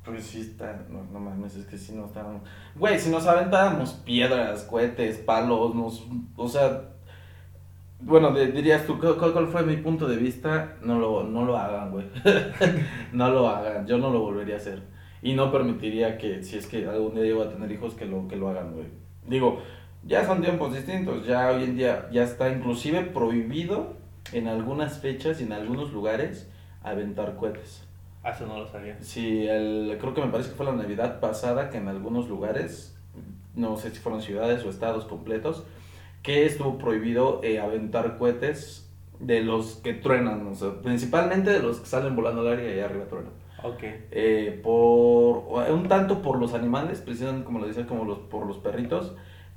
[0.05, 2.43] Pues sí está, no, no mames, es que si no estábamos...
[2.77, 6.07] Güey, si nos aventábamos piedras, cohetes, palos, nos...
[6.37, 6.91] O sea...
[7.99, 10.77] Bueno, de- dirías tú, ¿cuál, cuál fue mi punto de vista?
[10.83, 12.07] No lo, no lo hagan, güey.
[13.13, 14.83] no lo hagan, yo no lo volvería a hacer.
[15.23, 18.29] Y no permitiría que, si es que algún día llego a tener hijos, que lo,
[18.29, 18.87] que lo hagan, güey.
[19.27, 19.61] Digo,
[20.05, 23.95] ya son tiempos distintos, ya hoy en día ya está inclusive prohibido
[24.33, 26.49] en algunas fechas y en algunos lugares
[26.87, 27.85] aventar cohetes.
[28.23, 28.97] Ah, eso no lo sabía.
[29.01, 32.97] Sí, el, creo que me parece que fue la Navidad pasada que en algunos lugares,
[33.55, 35.65] no sé si fueron ciudades o estados completos,
[36.23, 41.79] que estuvo prohibido eh, aventar cohetes de los que truenan, o sea, principalmente de los
[41.79, 43.33] que salen volando al aire y arriba truenan.
[43.63, 43.83] Ok.
[44.11, 48.59] Eh, por un tanto por los animales, precisamente como lo decía, como los, por los
[48.59, 49.15] perritos,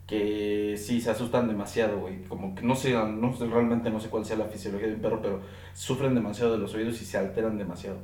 [0.10, 2.24] que sí se asustan demasiado, güey.
[2.24, 5.22] Como que no sé, no realmente no sé cuál sea la fisiología de un perro,
[5.22, 5.42] pero
[5.74, 7.98] sufren demasiado de los oídos y se alteran demasiado.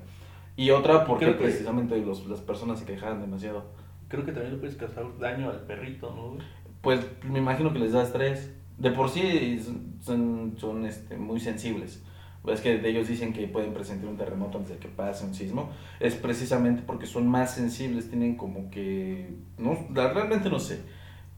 [0.55, 3.65] Y otra porque Creo que- precisamente los, las personas se quejaban demasiado.
[4.07, 6.29] Creo que también le puedes causar daño al perrito, ¿no?
[6.35, 6.41] güey?
[6.81, 8.53] Pues me imagino que les da estrés.
[8.77, 9.59] De por sí
[10.01, 12.03] son, son, este, muy sensibles.
[12.47, 15.33] Es que de ellos dicen que pueden presentir un terremoto antes de que pase un
[15.33, 15.71] sismo.
[15.99, 19.33] Es precisamente porque son más sensibles, tienen como que...
[19.57, 20.81] No, la- realmente no sé.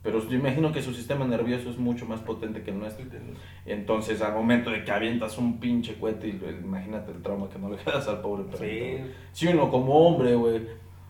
[0.07, 3.05] Pero yo imagino que su sistema nervioso es mucho más potente que el nuestro.
[3.65, 7.75] Entonces, al momento de que avientas un pinche cohete, imagínate el trauma que no le
[7.83, 9.03] quedas al pobre perrito.
[9.03, 9.11] Sí.
[9.33, 10.61] Sí, uno como hombre, güey.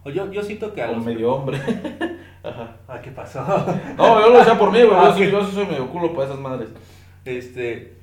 [0.03, 1.05] O yo, yo siento que a los...
[1.05, 1.59] medio hombre.
[2.43, 2.77] Ajá.
[2.87, 3.45] Ah, ¿qué pasó?
[3.95, 4.91] No, yo lo decía por mí, güey.
[4.97, 5.31] Ah, Yo, sí- ok.
[5.31, 6.69] yo soy medio culo para esas madres.
[7.23, 7.93] Este,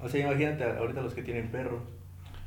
[0.00, 1.82] o sea, imagínate ahorita los que tienen perros.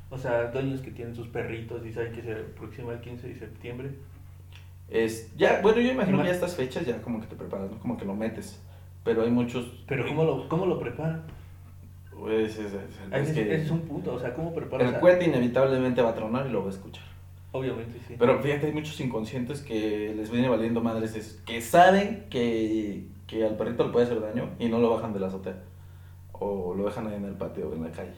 [0.10, 3.36] O sea, dueños que tienen sus perritos y saben que se aproxima el 15 de
[3.36, 3.90] septiembre.
[4.90, 7.80] Es, ya, bueno, yo imagino que ya estas fechas ya como que te preparas, ¿no?
[7.80, 8.62] Como que lo metes.
[9.04, 9.84] Pero hay muchos...
[9.88, 11.24] Pero ¿cómo lo, cómo lo preparan?
[12.18, 12.74] Pues, es, es-
[13.12, 13.34] es es,
[13.68, 14.94] que un punto, o sea, ¿cómo preparas?
[14.94, 17.04] el cohete inevitablemente va a tronar y lo va a escuchar.
[17.52, 18.16] Obviamente, sí.
[18.18, 23.46] Pero fíjate, hay muchos inconscientes que les viene valiendo madres, es- que saben que, que
[23.46, 25.58] al perrito le puede hacer daño y no lo bajan de la azotea.
[26.34, 28.14] O lo dejan ahí en el patio o en la calle.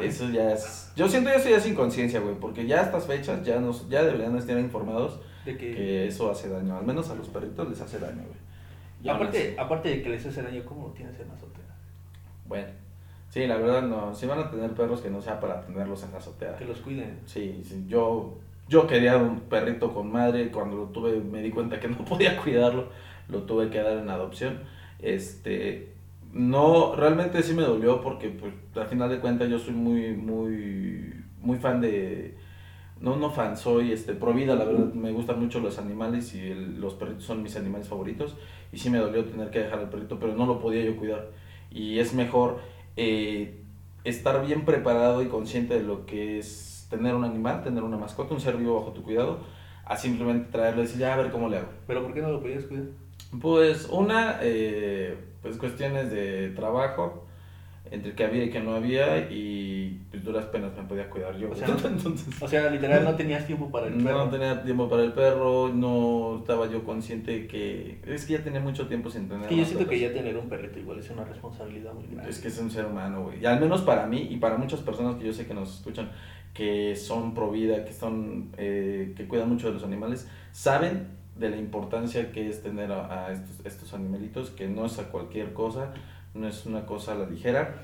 [0.00, 0.92] Eso ya es...
[0.96, 3.88] Yo siento que eso ya es inconsciencia, güey, porque ya a estas fechas ya, nos,
[3.88, 6.76] ya deberían estar informados de que, que eso hace daño.
[6.76, 8.44] Al menos a los perritos les hace daño, güey.
[9.08, 11.64] Aparte, aparte de que les hace daño, ¿cómo lo tienes en la azotea?
[12.46, 12.68] Bueno,
[13.28, 14.14] sí, la verdad no.
[14.14, 16.56] Si van a tener perros que no sea para tenerlos en la azotea.
[16.56, 17.20] Que los cuiden.
[17.26, 20.50] Sí, sí, yo, yo quería un perrito con madre.
[20.50, 22.88] Cuando lo tuve me di cuenta que no podía cuidarlo.
[23.28, 24.60] Lo tuve que dar en adopción.
[25.00, 25.93] Este,
[26.34, 31.14] no, realmente sí me dolió porque pues al final de cuentas yo soy muy, muy,
[31.40, 32.36] muy fan de...
[33.00, 36.40] No, no fan, soy este, pro vida, la verdad, me gustan mucho los animales y
[36.40, 38.36] el- los perritos son mis animales favoritos.
[38.72, 41.30] Y sí me dolió tener que dejar al perrito, pero no lo podía yo cuidar.
[41.70, 42.60] Y es mejor
[42.96, 43.62] eh,
[44.04, 48.34] estar bien preparado y consciente de lo que es tener un animal, tener una mascota,
[48.34, 49.40] un ser vivo bajo tu cuidado,
[49.84, 51.68] a simplemente traerlo y decir, ya a ver cómo le hago.
[51.86, 52.86] ¿Pero por qué no lo podías cuidar?
[53.40, 57.26] Pues una, eh, pues cuestiones de trabajo,
[57.90, 61.50] entre que había y que no había, y pues duras penas me podía cuidar yo.
[61.50, 64.24] O sea, Entonces, O sea, literal no tenías tiempo para el perro.
[64.24, 68.00] no tenía tiempo para el perro, no estaba yo consciente que...
[68.06, 70.34] Es que ya tenía mucho tiempo sin tener Es que yo siento que ya tener
[70.38, 72.30] un perrito igual es una responsabilidad muy grande.
[72.30, 73.42] Es que es un ser humano, güey.
[73.42, 76.10] Y al menos para mí y para muchas personas que yo sé que nos escuchan,
[76.54, 81.50] que son pro vida, que son, eh, que cuidan mucho de los animales, saben de
[81.50, 85.52] la importancia que es tener a, a estos, estos animalitos, que no es a cualquier
[85.52, 85.92] cosa,
[86.34, 87.74] no es una cosa a la ligera.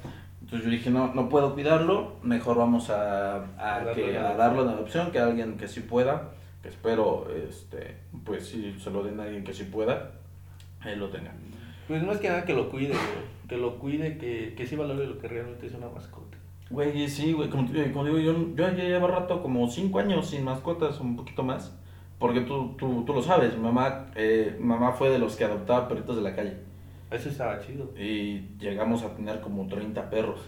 [0.41, 3.45] Entonces yo dije, no, no puedo cuidarlo, mejor vamos a, a, A
[3.85, 4.39] darlo que, adopción.
[4.39, 6.31] darlo en adopción, que alguien que sí pueda,
[6.63, 10.13] que espero, este, pues sí, se lo den a alguien que sí pueda,
[10.85, 11.33] él lo tenga.
[11.89, 13.41] Pues más que nada que lo cuide, güey.
[13.49, 16.37] Que lo cuide, que, que sí valore lo que realmente es una mascota.
[16.71, 20.45] Güey, sí, güey, como, te- como digo, yo, yo llevo rato como cinco años sin
[20.45, 21.77] mascotas, un poquito más,
[22.21, 26.15] porque tú, tú, tú lo sabes, mamá, eh, mamá fue de los que adoptaba perritos
[26.17, 26.59] de la calle
[27.11, 27.91] Eso estaba chido.
[27.99, 30.41] y llegamos a tener como 30 perros.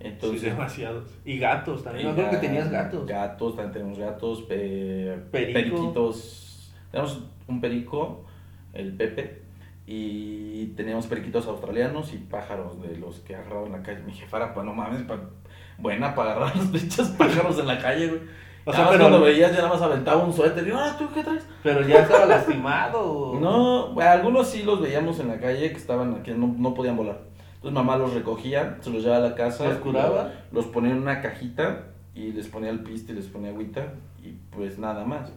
[0.00, 1.04] Entonces, sí, demasiados.
[1.24, 2.06] Y gatos también.
[2.06, 3.06] Me acuerdo que tenías gatos.
[3.06, 6.72] Gatos, también tenemos gatos, pe- periquitos.
[6.90, 8.24] Tenemos un perico,
[8.72, 9.42] el Pepe,
[9.86, 14.02] y teníamos periquitos australianos y pájaros de los que agarraba en la calle.
[14.02, 15.30] Mi jefara, pues no mames, pa-
[15.78, 18.20] buena para agarrar los pinches pájaros en la calle, güey.
[18.64, 21.22] O sea, pero- cuando veías ya nada más aventaba un suéter y ahora tú qué
[21.24, 21.46] traes.
[21.62, 23.34] Pero ya estaba lastimado.
[23.40, 27.18] No, algunos sí los veíamos en la calle que estaban aquí, no, no podían volar.
[27.54, 29.68] Entonces mamá los recogía, se los llevaba a la casa.
[29.68, 30.30] ¿Los curaba?
[30.52, 34.32] Los ponía en una cajita y les ponía el piste y les ponía agüita y
[34.54, 35.32] pues nada más.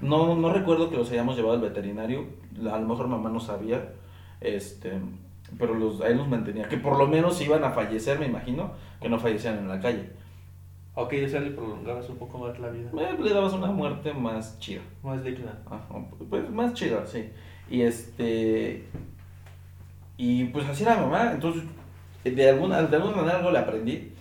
[0.00, 2.26] No, no recuerdo que los hayamos llevado al veterinario,
[2.70, 3.92] a lo mejor mamá no sabía,
[4.40, 4.92] este,
[5.58, 9.08] pero los, ahí los mantenía, que por lo menos iban a fallecer, me imagino, que
[9.08, 10.10] no fallecían en la calle.
[11.00, 12.90] Ok, o sea, le prolongabas un poco más la vida.
[12.98, 14.80] Eh, le dabas una muerte más chida.
[15.04, 15.52] Más digna.
[15.66, 15.86] Ajá,
[16.28, 17.30] pues más chida, sí.
[17.70, 18.82] Y este.
[20.16, 21.30] Y pues así era mi mamá.
[21.34, 21.62] Entonces,
[22.24, 24.12] de alguna, de alguna manera algo le aprendí.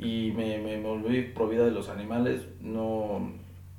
[0.00, 2.42] Y me, me, me volví provida de los animales.
[2.60, 3.30] No,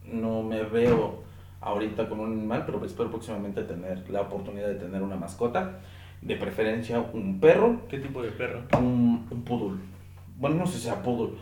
[0.05, 1.23] no me veo
[1.59, 5.79] ahorita con un animal, pero espero próximamente tener la oportunidad de tener una mascota.
[6.21, 8.61] De preferencia un perro, ¿Qué tipo de perro?
[8.79, 9.77] un, un poodle.
[10.37, 11.35] Bueno, no sé si sea poodle.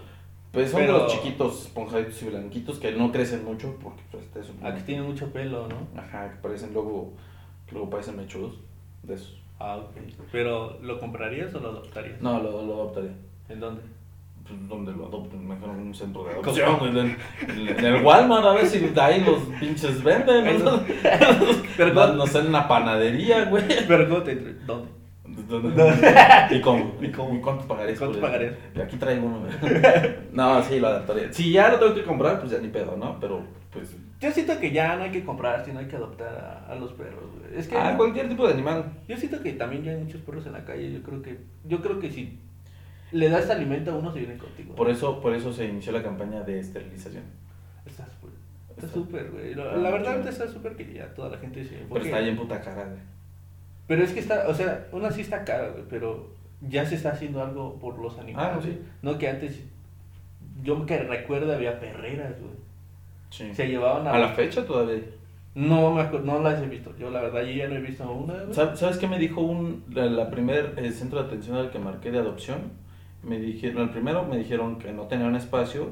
[0.53, 4.23] Pues son de Pero- los chiquitos, esponjaditos y blanquitos que no crecen mucho porque pues,
[4.25, 5.99] este es un Ah, que tiene mucho pelo, ¿no?
[5.99, 7.13] Ajá, que parecen luego,
[7.65, 8.59] que luego parecen mechudos,
[9.01, 9.41] de esos.
[9.59, 9.95] Ah, ok.
[10.31, 12.21] Pero, ¿lo comprarías o lo adoptarías?
[12.21, 13.13] No, lo, lo adoptaría.
[13.49, 13.81] ¿En dónde?
[14.47, 15.47] Pues, ¿Dónde lo adopten?
[15.47, 19.01] Mejor en un centro de adopción, en, el- en el Walmart, a ver si de
[19.01, 20.63] ahí los pinches venden.
[20.63, 20.81] ¿no?
[21.77, 23.63] Pero, No, no sé, en una panadería, güey.
[23.87, 24.89] pero ¿cómo te entre- ¿Dónde?
[26.51, 26.95] ¿Y cómo?
[27.01, 27.41] ¿Y cómo?
[27.41, 27.97] cuánto pagarías?
[27.99, 28.21] ¿Cuánto él?
[28.21, 28.53] pagarías?
[28.75, 29.47] Y Aquí traigo uno.
[30.33, 31.31] No, sí, lo adoptaría.
[31.31, 33.19] Si ya lo tengo que comprar, pues ya ni pedo, ¿no?
[33.19, 33.41] Pero,
[33.71, 33.95] pues...
[34.19, 36.93] Yo siento que ya no hay que comprar, sino hay que adoptar a, a los
[36.93, 37.59] perros, güey.
[37.59, 38.85] Es que Ah, cualquier tipo de animal.
[39.07, 40.91] yo siento que también ya hay muchos perros en la calle.
[40.91, 42.39] Yo creo que, yo creo que si
[43.11, 44.73] le das alimento a uno, se vienen contigo.
[44.75, 47.23] Por eso, por eso se inició la campaña de esterilización.
[47.85, 48.31] Está súper,
[48.69, 49.53] está Está- súper, güey.
[49.55, 52.37] La, Ah, la verdad está súper que ya toda la gente se Pero está bien
[52.37, 52.99] puta cara, güey.
[53.87, 56.29] Pero es que está, o sea, una sí está cara, güey, pero
[56.61, 58.53] ya se está haciendo algo por los animales.
[58.57, 58.79] Ah, sí.
[59.01, 59.63] No que antes,
[60.63, 62.53] yo que recuerdo había perreras, güey.
[63.29, 63.53] Sí.
[63.53, 64.13] Se llevaban a...
[64.13, 65.01] A la fecha todavía.
[65.55, 66.95] No me acuerdo, no las he visto.
[66.97, 68.53] Yo la verdad, yo ya no he visto una, güey.
[68.53, 71.79] ¿Sab- ¿Sabes qué me dijo un, la, la primer eh, centro de atención al que
[71.79, 72.59] marqué de adopción?
[73.21, 75.89] Me dijeron, el primero me dijeron que no tenía un espacio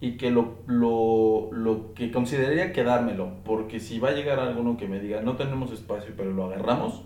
[0.00, 4.88] y que lo, lo, lo que consideraría quedármelo, porque si va a llegar alguno que
[4.88, 7.04] me diga no tenemos espacio pero lo agarramos,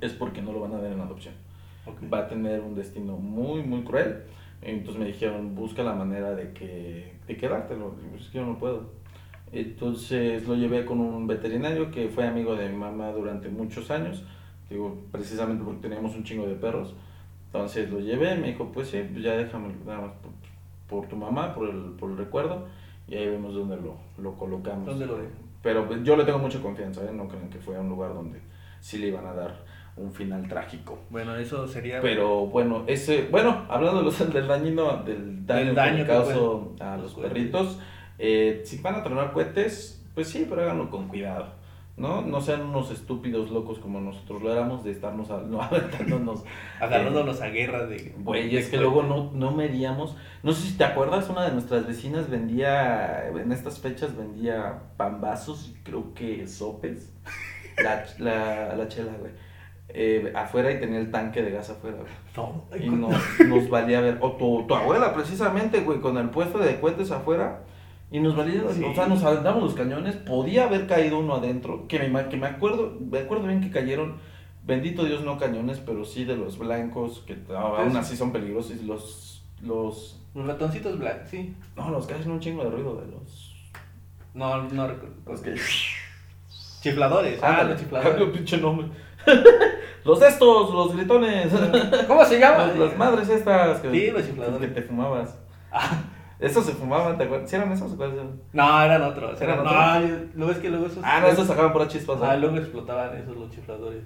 [0.00, 1.34] es porque no lo van a dar en adopción.
[1.86, 2.12] Ok.
[2.12, 4.22] va a tener un destino muy, muy cruel.
[4.62, 7.94] Entonces me dijeron, busca la manera de que de quedártelo.
[8.04, 8.90] Y pues, es que yo no puedo.
[9.52, 14.22] Entonces lo llevé con un veterinario que fue amigo de mi mamá durante muchos años.
[14.68, 16.94] Digo, precisamente porque teníamos un chingo de perros.
[17.46, 20.30] Entonces lo llevé, me dijo, pues sí, pues ya déjame nada más por,
[20.88, 22.68] por tu mamá, por el, por el recuerdo.
[23.08, 24.86] Y ahí vemos dónde lo, lo colocamos.
[24.86, 25.50] ¿Dónde lo dejan?
[25.62, 27.12] Pero pues, yo le tengo mucha confianza, ¿eh?
[27.12, 28.40] no creen que fue a un lugar donde
[28.80, 29.69] sí le iban a dar
[30.00, 30.98] un final trágico.
[31.10, 32.00] Bueno, eso sería...
[32.00, 36.96] Pero bueno, ese, bueno, hablando del dañino, del daño, Del daño que que causó a
[36.96, 37.78] los perritos,
[38.18, 41.46] eh, si van a tronar cohetes, pues sí, pero háganlo con cuidado,
[41.96, 42.22] ¿no?
[42.22, 46.44] No sean unos estúpidos locos como nosotros lo éramos de estarnos a- no, aventándonos.
[46.80, 48.14] Agarrándonos a guerra de...
[48.18, 50.16] Güey, es que luego no, no medíamos.
[50.42, 55.68] No sé si te acuerdas, una de nuestras vecinas vendía, en estas fechas vendía pambazos
[55.68, 57.12] y creo que sopes.
[57.82, 59.32] La, la, la chela, güey.
[59.92, 62.12] Eh, afuera y tenía el tanque de gas afuera, güey.
[62.36, 63.14] No, Y nos,
[63.46, 64.18] nos valía ver.
[64.20, 67.62] O tu, tu abuela, precisamente, güey, con el puesto de cohetes afuera.
[68.12, 68.82] Y nos valía, Sí.
[68.84, 70.16] o sea, nos aventamos los cañones.
[70.16, 71.86] Podía haber caído uno adentro.
[71.88, 74.16] Que me, que me acuerdo, me acuerdo bien que cayeron.
[74.64, 78.82] Bendito Dios, no cañones, pero sí de los blancos, que aún así son peligrosos.
[78.82, 79.44] Los.
[79.62, 80.16] Los.
[80.34, 81.56] Los ratoncitos black, sí.
[81.76, 83.54] No, los que hacen un chingo de ruido de los.
[84.34, 85.16] No, no recuerdo.
[85.26, 85.54] Los que.
[86.80, 87.42] Chifladores.
[87.42, 88.28] Ah, los chifladores.
[88.30, 88.88] pinche nombre.
[90.04, 91.52] los de estos, los gritones.
[92.06, 92.66] ¿Cómo se llama?
[92.78, 95.38] Las, madres estas que, Sí, los que te fumabas.
[95.72, 96.02] Ah,
[96.38, 97.48] Esos se fumaban, ¿te acuerdas?
[97.48, 98.40] ¿Sí eran esos o cuáles eran?
[98.52, 99.40] no, eran otros.
[99.40, 99.74] ¿Eran otros?
[99.74, 101.04] no, lo ves que luego esos.
[101.04, 102.18] Ah, no, esos sacaban por chispas.
[102.22, 104.02] Ah, luego explotaban esos los chifladores.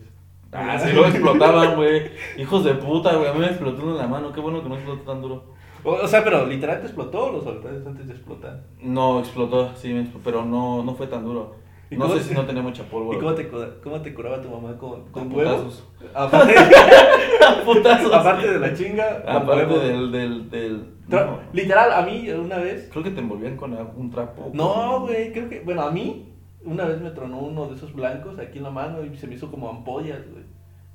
[0.53, 2.11] Ah, sí, luego explotaban, güey.
[2.37, 3.29] Hijos de puta, güey.
[3.29, 4.33] A mí me explotó en la mano.
[4.33, 5.55] Qué bueno que no explotó tan duro.
[5.83, 8.63] O, o sea, pero literalmente explotó o los soltaste antes de explotar.
[8.81, 11.57] No, explotó, sí, me explotó, pero no, no fue tan duro.
[11.91, 13.19] ¿Y No sé si no tenía mucha pólvora.
[13.19, 13.49] ¿Y cómo te,
[13.83, 15.87] cómo te curaba tu mamá con, Con putazos.
[16.15, 16.55] Aparte,
[17.65, 18.13] Putazos.
[18.13, 20.85] aparte de la chinga, con Aparte del, del, del...
[21.09, 21.39] No.
[21.53, 22.89] Literal, a mí una vez.
[22.91, 24.51] Creo que te envolvían con un trapo.
[24.55, 25.61] No, güey, creo que.
[25.61, 26.33] Bueno, a mí
[26.65, 29.35] una vez me tronó uno de esos blancos aquí en la mano y se me
[29.35, 30.45] hizo como ampollas, güey.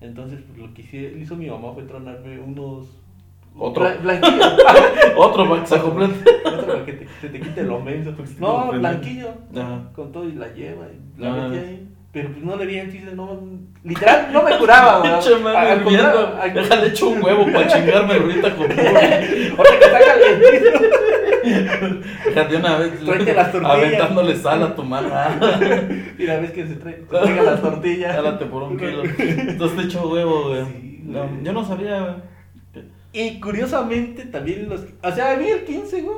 [0.02, 2.99] Entonces, pues lo que hice- hizo mi mamá fue tronarme unos.
[3.60, 3.84] Otro.
[3.86, 4.46] Bla- blanquillo.
[5.18, 6.14] Otro Max completo.
[6.46, 8.12] Otro para que te, se te quite lo menso.
[8.14, 9.30] Te No, blanquillo.
[9.56, 9.90] Ajá.
[9.94, 10.86] Con todo y la lleva.
[10.88, 11.48] y La Ah.
[11.50, 11.86] metí ahí.
[12.12, 13.40] Pero pues no le vi el chiste, no.
[13.84, 15.00] Literal, no me curaba,
[15.84, 16.54] güey.
[16.54, 18.82] Déjale hecho un huevo para chingarme ahorita con puro.
[19.58, 20.80] Ahorita que está calientito.
[22.24, 23.76] Fíjate una vez Tráete las tortillas.
[23.78, 25.10] aventándole sal a tu mano.
[26.18, 28.16] Mira, ves que se trae, se traigan las tortillas.
[28.16, 29.04] Jálate por un kilo.
[29.18, 30.66] Entonces te echo huevo, güey.
[30.66, 32.14] Sí, No, yo no sabía, güey.
[33.12, 34.86] Y curiosamente también los.
[35.04, 36.18] O sea, a mí el 15, güey.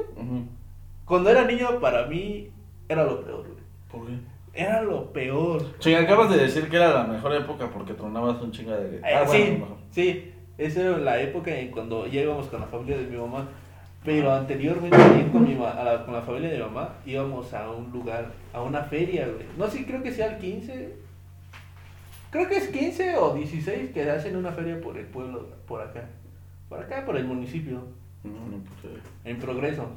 [1.06, 2.50] Cuando era niño, para mí
[2.90, 3.62] era lo peor, güey.
[3.92, 4.14] ¿Por qué?
[4.54, 5.78] Era lo peor.
[5.80, 8.98] Chinga, acabas de decir que era la mejor época porque tronabas un chinga de.
[8.98, 9.78] Eh, Ah, bueno, sí, mejor.
[9.92, 10.34] sí.
[10.58, 13.48] Esa era la época en cuando ya íbamos con la familia de mi mamá.
[14.04, 17.70] Pero anteriormente también con, mi a la, con la familia de mi mamá íbamos a
[17.70, 19.46] un lugar, a una feria, güey.
[19.58, 20.96] No sé, creo que sea el 15.
[22.32, 26.10] Creo que es 15 o 16 que hacen una feria por el pueblo, por acá.
[26.72, 27.84] Por acá, por el municipio,
[28.24, 28.32] No,
[28.82, 28.98] pues, eh.
[29.26, 29.90] en Progreso.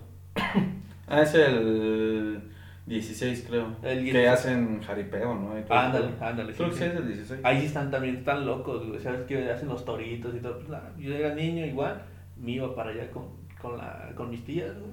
[1.06, 2.40] Ah, es el
[2.86, 3.68] 16, creo.
[3.84, 4.28] El Que 16.
[4.28, 5.52] hacen jaripeo, ¿no?
[5.70, 6.52] Ándale, ándale.
[6.52, 6.82] Creo que sí.
[6.82, 7.40] es el 16.
[7.44, 9.00] Ahí están también, están locos, güey.
[9.00, 9.48] ¿Sabes qué?
[9.52, 10.56] Hacen los toritos y todo.
[10.56, 12.02] Pues, nada, yo era niño igual,
[12.36, 13.26] me iba para allá con,
[13.62, 14.90] con, la, con mis tías, güey.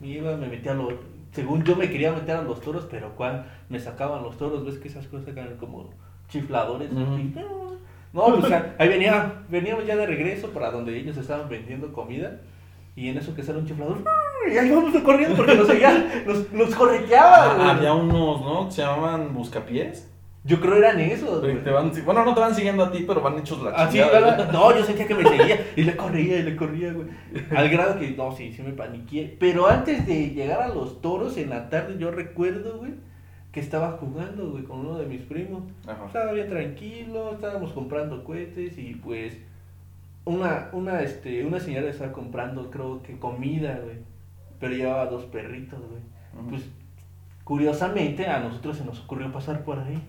[0.00, 0.92] Me iba, me metía a los...
[1.32, 4.76] Según yo me quería meter a los toros, pero cuando me sacaban los toros, ves
[4.76, 5.88] que esas cosas eran como
[6.28, 6.90] chifladores.
[6.92, 7.34] Y-
[8.12, 11.92] No, pues o sea, ahí venía, veníamos ya de regreso para donde ellos estaban vendiendo
[11.92, 12.40] comida.
[12.96, 14.02] Y en eso que sale un chiflador,
[14.52, 16.74] y ahí vamos corriendo porque nos seguía, nos, nos.
[17.16, 18.66] Ah, había unos, ¿no?
[18.66, 20.08] Que se llamaban buscapiés.
[20.42, 23.38] Yo creo eran esos, te van- bueno, no te van siguiendo a ti, pero van
[23.38, 24.10] hechos la chingada.
[24.20, 24.52] ¿verdad?
[24.52, 27.08] No, yo sentía que me seguía y le corría y le corría, güey.
[27.54, 29.36] Al grado que, no, sí, sí me paniqué.
[29.38, 32.92] Pero antes de llegar a los toros en la tarde, yo recuerdo, güey,
[33.52, 35.64] que estaba jugando, güey, con uno de mis primos.
[35.86, 36.06] Ajá.
[36.06, 39.36] Estaba bien tranquilo, estábamos comprando cohetes y pues
[40.24, 43.96] una, una, este, una señora estaba comprando, creo que comida, güey.
[44.58, 46.02] Pero llevaba dos perritos, güey.
[46.48, 46.68] Pues
[47.44, 50.00] curiosamente a nosotros se nos ocurrió pasar por ahí.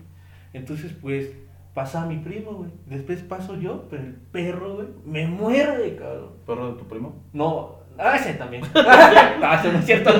[0.52, 1.32] Entonces, pues,
[1.74, 2.70] pasa mi primo, güey.
[2.86, 6.32] Después paso yo, pero el perro, güey, me muerde, cabrón.
[6.46, 7.14] ¿Perro de tu primo?
[7.32, 8.62] No, ah, ese también.
[8.74, 10.10] ah, ese no es cierto.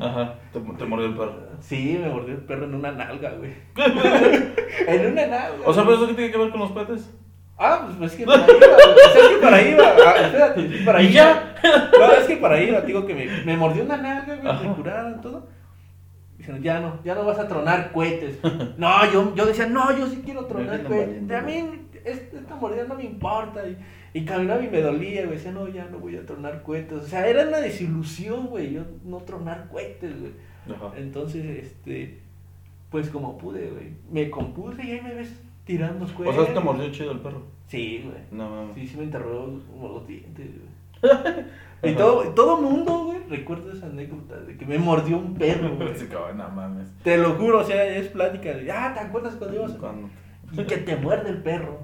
[0.00, 0.34] Ajá.
[0.52, 1.51] Te, te mordió el perro.
[1.62, 3.52] Sí, me mordió el perro en una nalga, güey.
[4.86, 5.56] en una nalga.
[5.64, 5.84] O sea.
[5.84, 7.10] ¿pero eso qué tiene que ver con los cohetes?
[7.58, 8.68] Ah, pues es que para ahí güey.
[8.70, 9.76] O sea, es que para ahí.
[9.80, 11.54] Ah, espérate, es para ahí ¿Y ya?
[11.62, 11.90] iba.
[12.06, 15.20] No, es que para ahí digo que me, me mordió una nalga, güey, me curaron
[15.20, 15.46] todo.
[16.36, 18.38] Dijeron, ya no, ya no vas a tronar cohetes.
[18.76, 21.30] No, yo, yo decía, no, yo sí quiero tronar cohetes.
[21.30, 23.60] A mí es- esta mordida no me importa.
[23.68, 23.78] Y,
[24.12, 25.36] y caminaba y me dolía, güey.
[25.36, 26.98] Decía, no, ya no voy a tronar cohetes.
[26.98, 30.32] O sea, era una desilusión, güey, yo no tronar cohetes, güey.
[30.70, 30.92] Ajá.
[30.96, 32.20] Entonces, este,
[32.90, 36.44] pues como pude, güey, me compuse y ahí me ves tirando O cohetes.
[36.44, 37.42] sea, te mordió chido el perro.
[37.68, 38.18] Sí, güey.
[38.30, 38.74] No mames.
[38.74, 40.72] Sí, sí me enterró como los dientes, güey.
[41.84, 45.96] Y todo, todo mundo, güey, recuerda esa anécdota de que me mordió un perro, güey.
[45.96, 46.92] Sí, cabrón, no mames.
[47.02, 49.72] Te lo juro, o sea, es plática de, ah, ¿te acuerdas cuando ibas?
[49.72, 50.08] Cuando-
[50.52, 51.80] Y que te muerde el perro.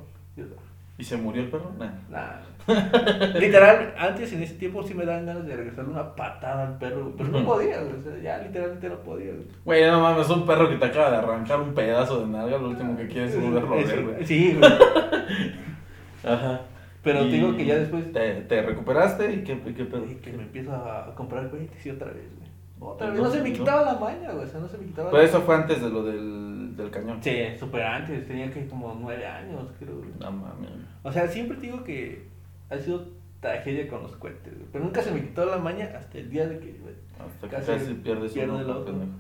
[0.98, 1.72] ¿Y se murió el perro?
[1.78, 1.90] Nah.
[2.10, 2.40] Nah.
[3.38, 7.14] Literal, antes en ese tiempo sí me dan ganas de regresarle una patada al perro,
[7.16, 9.32] pero no podía, o sea, ya literalmente no podía,
[9.64, 9.86] güey.
[9.86, 12.96] No mames, un perro que te acaba de arrancar un pedazo de nalga, lo último
[12.96, 14.26] que quieres es volverlo a ver, güey.
[14.26, 14.70] Sí, güey.
[16.24, 16.60] Ajá.
[17.02, 20.04] Pero te digo que ya después Te, te recuperaste y qué pedo.
[20.04, 22.48] Y que me empiezo a comprar cohetes y otra vez, güey.
[22.80, 23.16] Otra vez.
[23.16, 24.44] Entonces, No se me quitaba la maña, güey.
[24.44, 26.90] O sea, no se me quitaba Pero la eso fue antes de lo del, del
[26.90, 27.18] cañón.
[27.22, 28.26] Sí, súper antes.
[28.26, 29.96] Tenía que como nueve años, creo.
[29.96, 30.10] güey.
[30.20, 30.70] No mames.
[31.02, 32.26] O sea, siempre te digo que
[32.70, 33.08] ha sido
[33.40, 34.66] tragedia con los cohetes, güey.
[34.72, 36.94] Pero nunca se me quitó la maña hasta el día de que, güey.
[37.18, 39.12] Hasta que Casi casi, pierdes pierde el pendejo.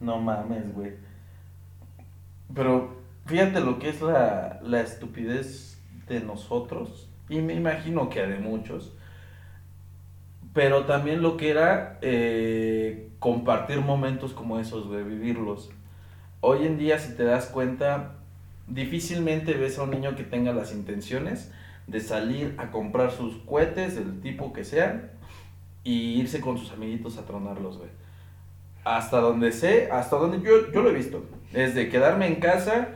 [0.00, 0.92] No mames, güey.
[2.54, 7.08] Pero fíjate lo que es la, la estupidez de nosotros.
[7.28, 8.92] Y me imagino que de muchos.
[10.52, 15.70] Pero también lo que era eh, compartir momentos como esos, güey, vivirlos.
[16.40, 18.14] Hoy en día, si te das cuenta,
[18.66, 21.52] difícilmente ves a un niño que tenga las intenciones
[21.90, 25.10] de salir a comprar sus cohetes, del tipo que sean,
[25.84, 27.90] y irse con sus amiguitos a tronarlos, güey.
[28.84, 32.88] Hasta donde sé, hasta donde yo, yo lo he visto, es de quedarme en casa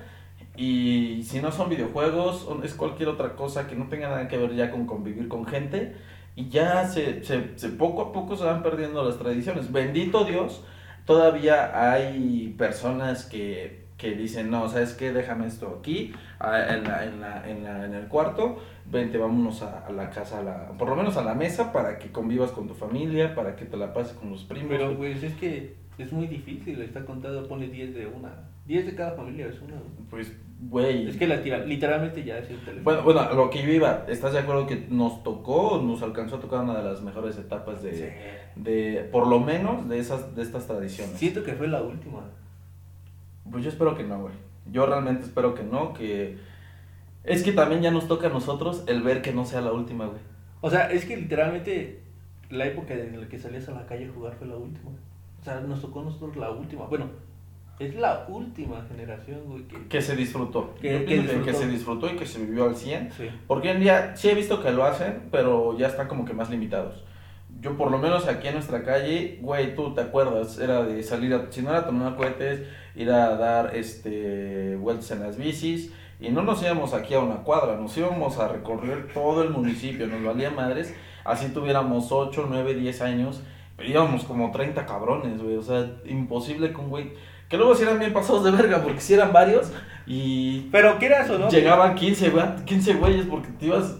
[0.56, 4.54] y si no son videojuegos, es cualquier otra cosa que no tenga nada que ver
[4.54, 5.94] ya con convivir con gente,
[6.36, 9.70] y ya se, se, se- poco a poco se van perdiendo las tradiciones.
[9.72, 10.64] Bendito Dios,
[11.06, 15.12] todavía hay personas que, que dicen, no, ¿sabes qué?
[15.12, 18.58] Déjame esto aquí, ah, en, la, en, la, en, la- en el cuarto,
[18.90, 21.98] vente, vámonos a, a la casa, a la, por lo menos a la mesa, para
[21.98, 24.68] que convivas con tu familia, para que te la pases con los primos.
[24.68, 28.32] Pero, güey, es que es muy difícil, está contado, pone 10 de una.
[28.66, 29.74] 10 de cada familia es una.
[30.10, 31.06] Pues, güey.
[31.08, 32.82] Es que la tira, literalmente ya es el teléfono.
[32.82, 36.40] Bueno, bueno, lo que yo iba, ¿estás de acuerdo que nos tocó, nos alcanzó a
[36.40, 38.04] tocar una de las mejores etapas de, Sí.
[38.56, 41.16] de por lo menos, de esas de estas tradiciones?
[41.18, 42.20] Siento que fue la última.
[43.50, 44.34] Pues yo espero que no, güey.
[44.72, 46.38] Yo realmente espero que no, que...
[47.24, 50.06] Es que también ya nos toca a nosotros el ver que no sea la última,
[50.06, 50.20] güey.
[50.60, 52.00] O sea, es que literalmente
[52.50, 54.90] la época en la que salías a la calle a jugar fue la última.
[55.40, 56.84] O sea, nos tocó a nosotros la última.
[56.86, 57.06] Bueno,
[57.78, 59.88] es la última generación, güey, que...
[59.88, 60.74] Que se disfrutó.
[60.80, 61.44] Que- que disfrutó.
[61.44, 63.12] que se disfrutó y que se vivió al 100.
[63.12, 63.28] Sí.
[63.46, 66.34] Porque hoy en día sí he visto que lo hacen, pero ya están como que
[66.34, 67.04] más limitados.
[67.60, 71.32] Yo por lo menos aquí en nuestra calle, güey, tú te acuerdas, era de salir,
[71.34, 72.62] a, si no era tomar cohetes,
[72.94, 75.92] ir a dar este vueltas en las bicis.
[76.20, 80.06] Y no nos íbamos aquí a una cuadra, nos íbamos a recorrer todo el municipio,
[80.06, 80.94] nos valía madres.
[81.24, 83.42] Así tuviéramos 8, 9, 10 años,
[83.76, 85.56] pero íbamos como 30 cabrones, güey.
[85.56, 87.12] O sea, imposible con güey.
[87.48, 89.70] Que luego si eran bien pasados de verga, porque si eran varios
[90.06, 91.48] y Pero quieras o no...
[91.48, 93.98] Llegaban 15, güey, 15 güeyes porque te ibas.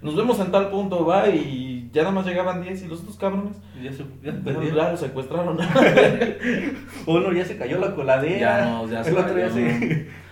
[0.00, 3.16] Nos vemos en tal punto, va, y ya nada más llegaban 10 y los otros
[3.16, 3.56] cabrones.
[3.82, 4.90] Ya se, ya se Ya perdieron.
[4.92, 5.58] los secuestraron.
[7.06, 8.38] Uno ya se cayó la coladera.
[8.38, 9.54] ya no, ya El otro ya cayó.
[9.54, 10.23] se...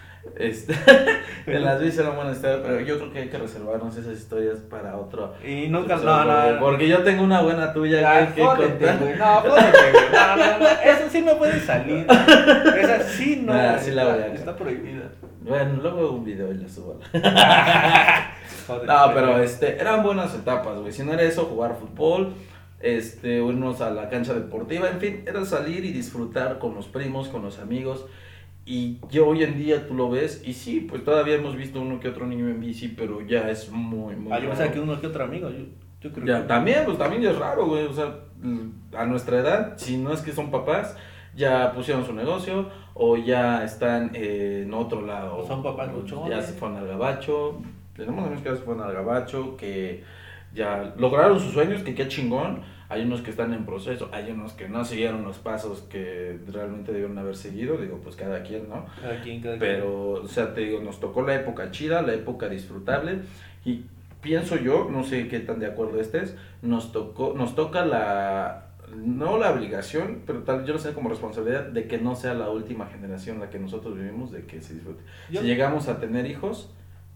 [0.43, 0.75] Este,
[1.47, 4.97] en las bicis eran buenas pero yo creo que hay que reservarnos esas historias para
[4.97, 5.35] otro.
[5.45, 5.97] Y nunca...
[5.97, 6.61] No, no.
[6.61, 8.87] Porque yo tengo una buena tuya que jódete.
[9.19, 9.93] No, jódete.
[10.13, 10.67] No, no, no.
[10.67, 12.07] Esa sí no puede salir.
[12.09, 13.55] Esa sí no.
[13.55, 15.11] Nah, sí la voy a está, está prohibida.
[15.43, 16.99] Bueno, luego un video y la subo.
[18.69, 20.93] No, pero este, eran buenas etapas, güey.
[20.93, 22.33] Si no era eso, jugar fútbol,
[22.81, 27.29] este, irnos a la cancha deportiva, en fin, era salir y disfrutar con los primos,
[27.29, 28.07] con los amigos.
[28.65, 31.99] Y yo hoy en día tú lo ves, y sí, pues todavía hemos visto uno
[31.99, 34.33] que otro niño en bici, pero ya es muy, muy.
[34.33, 35.51] Ah, yo pensaba que uno que otro amigo.
[35.51, 35.65] Yo,
[36.01, 36.49] yo creo Ya, que.
[36.49, 37.85] también, pues también es raro, güey.
[37.87, 38.15] O sea,
[38.97, 40.97] a nuestra edad, si no es que son papás,
[41.35, 45.39] ya pusieron su negocio o ya están eh, en otro lado.
[45.39, 46.31] O son papás luchones.
[46.31, 47.61] Ya se fueron al gabacho.
[47.97, 50.05] Tenemos amigos que ya se fueron al gabacho, que
[50.55, 52.61] ya lograron sus sueños, que qué chingón.
[52.93, 56.93] Hay unos que están en proceso, hay unos que no siguieron los pasos que realmente
[56.93, 57.77] debieron haber seguido.
[57.79, 58.85] Digo, pues cada quien, ¿no?
[59.01, 59.71] Cada quien, cada quien.
[59.73, 63.21] Pero, o sea, te digo, nos tocó la época chida, la época disfrutable.
[63.65, 63.85] Y
[64.21, 69.39] pienso yo, no sé qué tan de acuerdo estés, nos tocó, nos toca la, no
[69.39, 72.87] la obligación, pero tal yo lo sé como responsabilidad de que no sea la última
[72.87, 75.03] generación la que nosotros vivimos, de que se disfrute.
[75.31, 76.71] Yo- Si llegamos a tener hijos,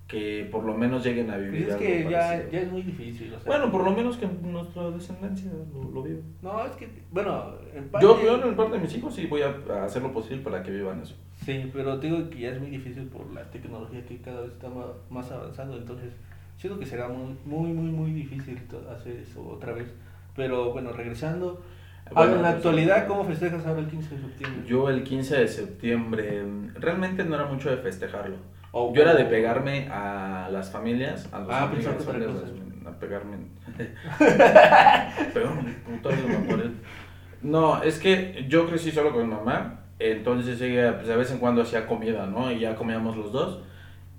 [0.06, 2.82] que por lo menos lleguen a Pues vivir es algo que ya, ya es muy
[2.82, 3.34] difícil.
[3.34, 6.20] O sea, Bueno, por lo menos que nuestra descendencia lo, lo viva.
[6.42, 6.88] No, es que.
[7.10, 8.06] Bueno, en parte.
[8.06, 10.70] Yo, yo en parte de mis hijos sí voy a hacer lo posible para que
[10.70, 11.16] vivan eso.
[11.44, 14.52] Sí, pero te digo que ya es muy difícil por la tecnología que cada vez
[14.52, 14.68] está
[15.10, 16.12] más avanzando, entonces
[16.56, 18.58] siento que será muy, muy, muy, muy difícil
[18.90, 19.92] hacer eso otra vez.
[20.34, 21.62] Pero bueno, regresando,
[22.12, 24.62] Bueno, en la pues, actualidad, ¿cómo festejas ahora el 15 de septiembre?
[24.66, 28.36] Yo el 15 de septiembre mm, realmente no era mucho de festejarlo.
[28.78, 32.18] O- Yo era de pegarme a las familias, a los Ah, amigos, otra
[32.90, 33.36] a pegarme.
[35.32, 36.70] Pegarme un putazo de pared.
[37.42, 41.38] No, es que yo crecí solo con mi mamá, entonces ella pues, de vez en
[41.38, 42.52] cuando hacía comida, ¿no?
[42.52, 43.60] Y ya comíamos los dos.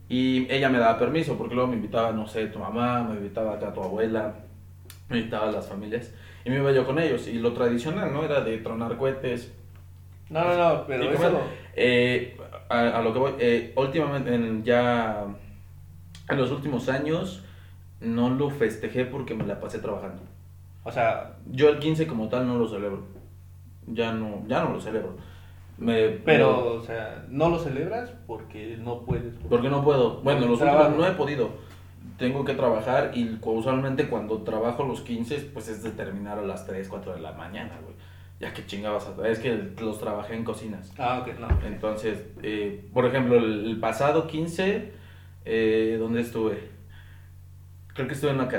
[0.09, 3.53] Y ella me daba permiso, porque luego me invitaba, no sé, tu mamá, me invitaba
[3.55, 4.33] acá tu abuela,
[5.09, 6.11] me invitaba a las familias.
[6.45, 7.27] Y me iba yo con ellos.
[7.27, 8.23] Y lo tradicional, ¿no?
[8.23, 9.53] Era de tronar cohetes,
[10.29, 11.41] No, no, no, pero eso...
[11.75, 12.37] Eh,
[12.69, 15.25] a, a lo que voy, eh, últimamente, en, ya
[16.29, 17.43] en los últimos años,
[17.99, 20.23] no lo festejé porque me la pasé trabajando.
[20.83, 23.03] O sea, Yo el 15 como tal no lo celebro.
[23.87, 25.17] Ya no, ya no lo celebro.
[25.77, 29.33] Me, pero, o sea, no lo celebras porque no puedes.
[29.49, 30.21] Porque no puedo.
[30.21, 31.51] Bueno, los últimos no he podido.
[32.17, 36.65] Tengo que trabajar y usualmente cuando trabajo los 15, pues es de terminar a las
[36.65, 37.95] 3, 4 de la mañana, güey.
[38.39, 39.27] Ya que chingabas a...
[39.27, 40.93] Es que los trabajé en cocinas.
[40.97, 41.47] Ah, ok, no.
[41.65, 44.91] Entonces, eh, por ejemplo, el, pasado 15,
[45.45, 46.69] eh, ¿dónde estuve?
[47.93, 48.49] Creo que estuve en una,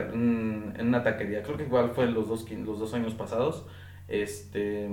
[0.81, 3.67] en una taquería, creo que igual fue los dos, los dos años pasados.
[4.09, 4.87] Este,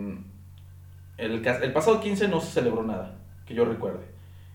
[1.17, 3.15] el, el pasado 15 no se celebró nada,
[3.47, 4.05] que yo recuerde,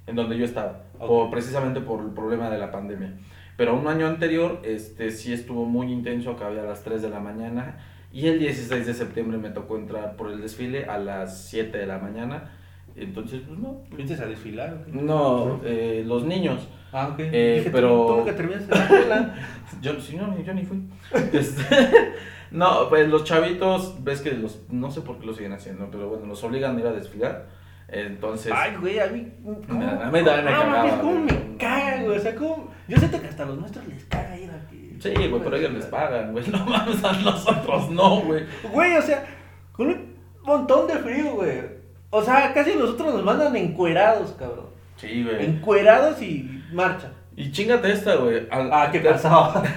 [0.07, 1.09] en donde yo estaba, Ok.
[1.09, 3.15] por, precisamente por el problema de la pandemia.
[3.57, 7.21] Pero un año anterior, este, sí estuvo muy intenso, acabé a las 3 de la
[7.21, 7.79] mañana.
[8.13, 11.87] Y el 16 de septiembre me tocó entrar por el desfile a las 7 de
[11.87, 12.53] la mañana.
[12.97, 13.83] Entonces, pues no.
[13.95, 14.85] ¿Fuiste a desfilar?
[14.89, 16.67] No, eh, los niños.
[16.93, 17.21] Ah, ok.
[17.21, 19.35] Eh, Dije, pero- Tú, nunca terminaste la escuela.
[19.81, 20.83] Yo, sí, no, ni- yo ni fui.
[21.33, 22.13] Este,
[22.51, 26.09] no, pues los chavitos, ves que los, no sé por qué lo siguen haciendo, pero
[26.09, 27.47] bueno, los obligan a ir a desfilar.
[27.93, 29.27] Entonces, Ay, güey, a mí.
[29.45, 29.83] ¿cómo?
[29.85, 32.19] A mí también me No, cagaba, ¿Cómo me caga, güey?
[32.19, 32.71] O sea, ¿cómo?
[32.89, 34.97] Yo siento que hasta a los nuestros les caga ir aquí.
[35.01, 36.45] sí, güey, pero ellos les pagan, güey.
[36.51, 38.45] No mames, a nosotros no, güey.
[38.73, 39.25] Güey, o sea,
[39.73, 41.63] con un- montón de frío, güey.
[42.11, 44.67] O sea, casi nosotros nos mandan encuerados, cabrón.
[44.97, 45.45] Sí, güey.
[45.45, 47.09] Encuerados y marcha.
[47.37, 48.47] Y chingate esta, güey.
[48.51, 49.63] Ah, qué pasó.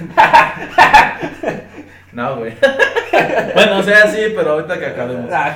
[2.12, 2.54] No, güey.
[3.56, 5.32] bueno, o sea, sí, pero ahorita que acabemos.
[5.34, 5.56] Ah,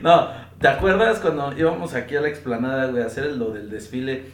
[0.00, 0.28] No,
[0.60, 4.26] ¿te acuerdas cuando íbamos aquí a la explanada, güey, a hacer lo del desfile?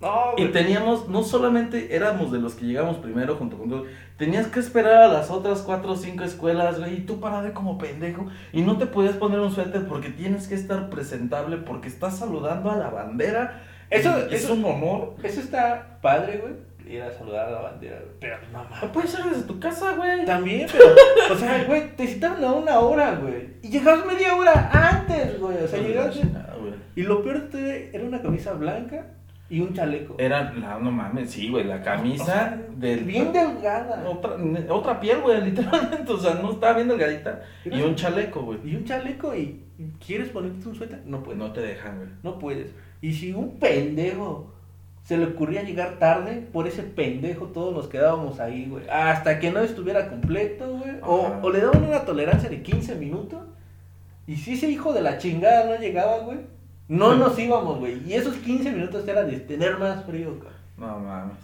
[0.00, 0.52] no, Y güey.
[0.52, 3.86] teníamos, no solamente éramos de los que llegamos primero junto con todos,
[4.18, 7.78] tenías que esperar a las otras cuatro o cinco escuelas, güey, y tú parado como
[7.78, 12.18] pendejo, y no te podías poner un suéter porque tienes que estar presentable, porque estás
[12.18, 13.62] saludando a la bandera.
[13.88, 15.14] Eso- y es eso- un honor.
[15.22, 16.54] Eso está padre, güey.
[16.86, 18.12] Ir a saludar a la bandera, güey.
[18.20, 18.82] Pero no mames.
[18.82, 20.24] No puedes ser desde tu casa, güey.
[20.24, 20.84] También, pero,
[21.32, 23.48] o sea, güey, te citaron a una hora, güey.
[23.62, 25.56] Y llegabas media hora antes, güey.
[25.64, 26.24] O sea, llegaste.
[26.26, 26.74] Nada, güey.
[26.94, 29.06] Y lo peor de todo era una camisa blanca
[29.48, 30.16] y un chaleco.
[30.18, 33.04] Era, no, no mames, sí, güey, la camisa O sea, del...
[33.04, 34.08] Bien delgada.
[34.08, 34.36] Otra,
[34.70, 37.42] otra piel, güey, literalmente, o sea, no estaba bien delgadita.
[37.64, 38.58] Y un chaleco, güey.
[38.64, 39.62] Y un chaleco y
[40.04, 41.38] quieres ponerte un suéter, no puedes.
[41.38, 42.08] Pues no te dejan, güey.
[42.22, 42.74] No puedes.
[43.00, 44.55] Y si un pendejo
[45.06, 48.88] se le ocurría llegar tarde, por ese pendejo todos nos quedábamos ahí, güey.
[48.90, 50.96] Hasta que no estuviera completo, güey.
[51.02, 53.38] O, o le daban una tolerancia de 15 minutos.
[54.26, 56.38] Y si ese hijo de la chingada no llegaba, güey,
[56.88, 58.02] no nos íbamos, güey.
[58.04, 60.58] Y esos 15 minutos era de tener más frío, cabrón.
[60.76, 61.38] No mames.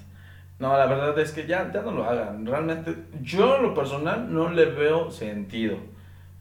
[0.58, 2.44] No, la verdad es que ya, ya no lo hagan.
[2.44, 5.76] Realmente, yo en lo personal no le veo sentido.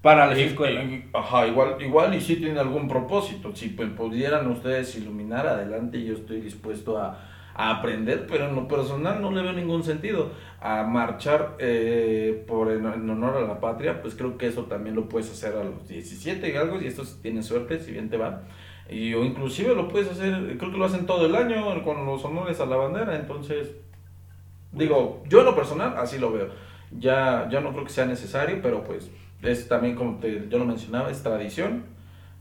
[0.02, 0.86] Para las Y- escuelas.
[0.86, 3.56] y- Ajá, igual, igual y sí tiene algún propósito.
[3.56, 7.20] Si pues, pudieran ustedes iluminar adelante, yo estoy dispuesto a,
[7.54, 10.32] a aprender, pero en lo personal no le veo ningún sentido.
[10.60, 14.95] A marchar eh, por en, en honor a la patria, pues creo que eso también
[14.95, 18.10] lo puedes hacer a los 17 y algo, y esto si tienes suerte, si bien
[18.10, 18.43] te va.
[18.89, 22.26] Y, o inclusive lo puedes hacer, creo que lo hacen todo el año con los
[22.26, 23.72] honores a la bandera, entonces,
[24.72, 26.49] digo, yo en lo personal así lo veo.
[26.97, 29.10] Ya, ya no creo que sea necesario, pero pues
[29.41, 31.83] es también como te, yo lo mencionaba, es tradición.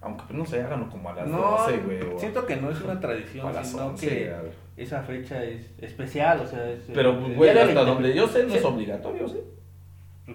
[0.02, 2.00] Aunque pues, no sé, háganlo como a las No, 12, güey.
[2.02, 4.08] o siento que no es una tradición, a las sino 11.
[4.08, 4.34] que
[4.78, 6.84] esa fecha es especial, o sea, es...
[6.94, 9.40] Pero, el güey, hasta donde yo sé, no es obligatorio, ¿sí?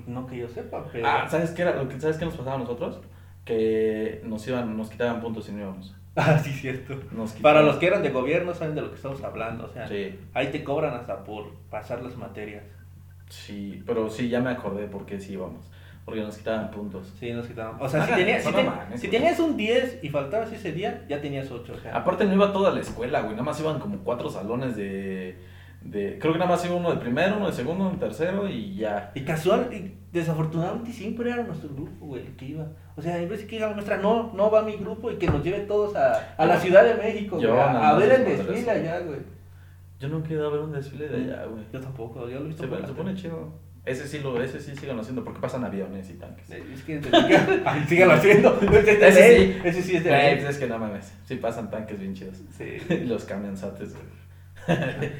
[0.06, 1.08] No que yo sepa, pero...
[1.08, 1.76] Ah, ¿sabes qué era?
[1.82, 3.00] Lo que, ¿Sabes qué nos pasaba a nosotros?
[3.44, 5.96] Que nos iban, nos quitaban puntos y no íbamos.
[6.18, 6.96] Ah, sí, cierto.
[7.42, 10.18] Para los que eran de gobierno saben de lo que estamos hablando, o sea, Sí,
[10.34, 12.64] ahí te cobran hasta por pasar las materias.
[13.30, 15.66] sí, pero sí, ya me acordé por qué sí íbamos.
[16.06, 17.12] Porque nos quitaban puntos.
[17.20, 17.78] Sí, nos quitaban.
[17.82, 19.20] O sea, si, tenías, si, no ten- mames, si güey.
[19.20, 21.74] tenías un 10 y faltabas ese día, ya tenías 8.
[21.76, 23.32] O sea, Aparte no iba toda la escuela, güey.
[23.32, 25.36] Nada más iban como cuatro salones de...
[25.82, 28.48] de creo que nada más iba uno de primero, uno de segundo, uno de tercero
[28.48, 29.12] y ya.
[29.16, 32.68] y casual, y desafortunadamente siempre era nuestro grupo, güey, el que iba.
[32.96, 35.16] O sea, en vez de que diga la maestra, no, no va mi grupo y
[35.16, 38.26] que nos lleve todos a, a la Ciudad de México, güey, a, a ver el
[38.26, 39.20] desfile allá, güey.
[40.00, 41.64] Yo nunca he ido a ver un desfile de allá, güey.
[41.74, 43.65] Yo tampoco, yo lo he visto Se, por pone chido.
[43.86, 46.50] Ese sí lo, ese sí sigan haciendo porque pasan aviones y tanques.
[46.50, 47.02] Es que
[47.88, 48.60] síganlo haciendo.
[48.62, 49.58] Ese, sí.
[49.64, 50.36] Ese sí es de Güey, ley.
[50.38, 51.14] pues es que no mames.
[51.26, 52.38] Sí pasan tanques bien chidos.
[52.58, 52.78] Sí.
[52.90, 54.06] Y los camionzotes, güey.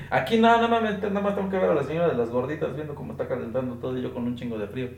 [0.10, 2.76] Aquí no, no mames, nada más tengo que ver a la señora de las gorditas
[2.76, 4.90] viendo cómo está calentando todo y yo con un chingo de frío.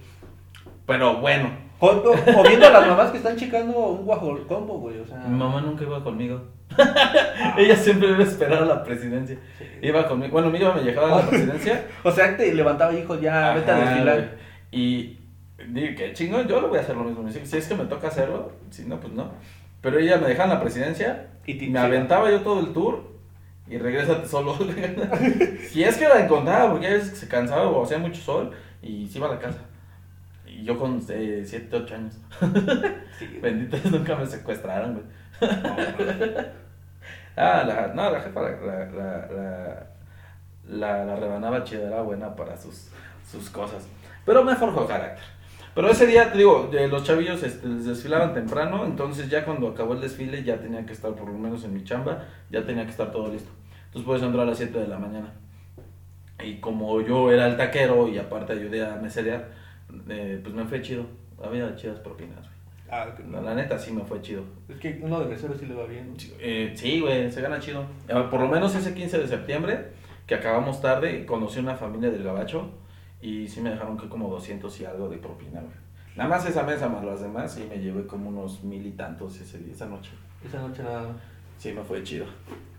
[0.86, 1.50] Pero bueno,
[1.80, 5.00] O, o- o viendo a las mamás que están checando un guajol combo, güey.
[5.00, 6.42] O sea, mi mamá nunca iba conmigo.
[7.58, 9.38] Ella siempre iba a esperar a la presidencia.
[9.58, 9.66] sí.
[9.82, 10.32] Iba conmigo.
[10.34, 11.86] Bueno, mi mamá me llevaba a la presidencia.
[12.04, 14.32] O sea, te levantaba hijos ya, vete a Ajá, desfilar.
[14.72, 15.18] Y
[15.70, 17.30] dije, qué chingón, yo lo voy a hacer lo mismo.
[17.32, 19.32] Si es que me toca hacerlo, si no, pues no.
[19.82, 23.04] Pero ella me dejaba en la presidencia, Y me aventaba yo todo el tour
[23.70, 24.58] y regrésate solo.
[25.70, 28.52] si es que la encontraba, porque a veces se cansaba o hacía mucho sol
[28.82, 29.60] y se iba a la casa.
[30.58, 32.18] Y yo con 7, 8 años.
[33.20, 33.28] Sí.
[33.42, 35.06] Benditos, nunca me secuestraron, güey.
[37.36, 39.88] Ah, la, no, la jefa, la, la,
[40.68, 42.90] la, la, rebanaba chida, era buena para sus,
[43.32, 43.88] sus cosas.
[44.26, 45.24] Pero me forjó carácter.
[45.76, 49.68] Pero ese día, te digo, de los chavillos este, les desfilaban temprano, entonces ya cuando
[49.68, 52.84] acabó el desfile ya tenía que estar por lo menos en mi chamba, ya tenía
[52.86, 53.52] que estar todo listo.
[53.86, 55.32] Entonces puedes entrar a las 7 de la mañana.
[56.44, 59.67] Y como yo era el taquero y aparte ayudé a meserear,
[60.10, 61.06] eh, pues me fue chido.
[61.44, 62.50] Había chidas propinas, güey.
[62.90, 63.42] Ah, que La, no.
[63.42, 64.44] la neta sí me fue chido.
[64.70, 66.16] Es que uno de mesero sí le va bien.
[66.40, 67.86] Eh, sí, güey, se gana chido.
[68.32, 69.92] Por lo menos ese 15 de septiembre,
[70.26, 72.70] que acabamos tarde, conocí una familia del Gabacho
[73.22, 75.74] y sí me dejaron que como 200 y algo de propina, güey.
[76.16, 79.40] Nada más esa mesa más las demás y me llevé como unos mil y tantos
[79.40, 80.12] ese día, esa noche.
[80.44, 81.16] Esa noche nada.
[81.60, 82.26] Sí, me fue chido.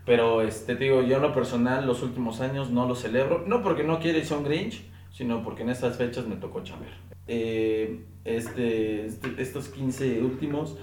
[0.05, 3.43] Pero, este, te digo, yo en lo personal los últimos años no lo celebro.
[3.45, 4.83] No porque no quiera a un Grinch,
[5.19, 6.93] sino porque en estas fechas me tocó chambear.
[7.27, 10.77] Eh, este, este- estos 15 últimos,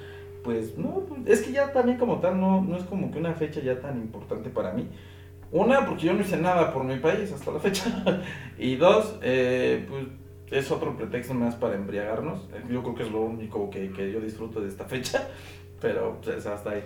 [0.45, 3.33] pues, no, pues, es que ya también como tal no, no es como que una
[3.33, 4.91] fecha ya tan importante para mí.
[5.51, 7.87] Una, porque yo no hice nada por mi país hasta la fecha.
[8.59, 10.05] Y dos, eh, pues,
[10.51, 12.47] es otro pretexto más para embriagarnos.
[12.71, 15.29] Yo creo que es lo único que, que yo disfruto de esta fecha,
[15.81, 16.85] pero pues, hasta ahí.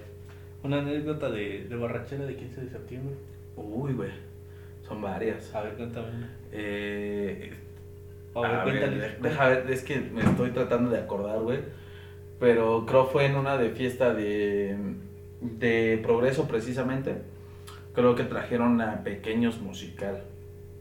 [0.62, 3.16] Una anécdota de, de borrachera de 15 de septiembre.
[3.56, 4.12] Uy, güey,
[4.86, 5.52] son varias.
[5.52, 6.38] A ver, cuéntame.
[6.52, 7.54] Eh,
[8.34, 11.60] A ver, a deja ver, es que me estoy tratando de acordar, güey.
[12.38, 14.76] Pero creo fue en una de fiesta de,
[15.40, 17.22] de progreso precisamente.
[17.94, 20.24] Creo que trajeron a Pequeños Musical,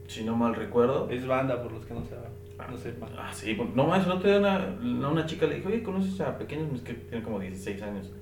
[0.06, 1.08] si no mal recuerdo.
[1.10, 2.32] Es banda, por los que no saben.
[2.68, 3.10] No sepan.
[3.16, 6.38] Ah, sí, pues, no más, no te una, una chica le dijo, oye, ¿conoces a
[6.38, 6.96] Pequeños Musical?
[7.08, 8.12] Tiene como 16 años.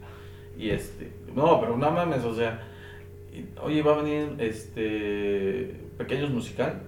[0.57, 2.61] Y este, no, pero no mames, o sea,
[3.33, 6.83] y, oye, va a venir este Pequeños Musical.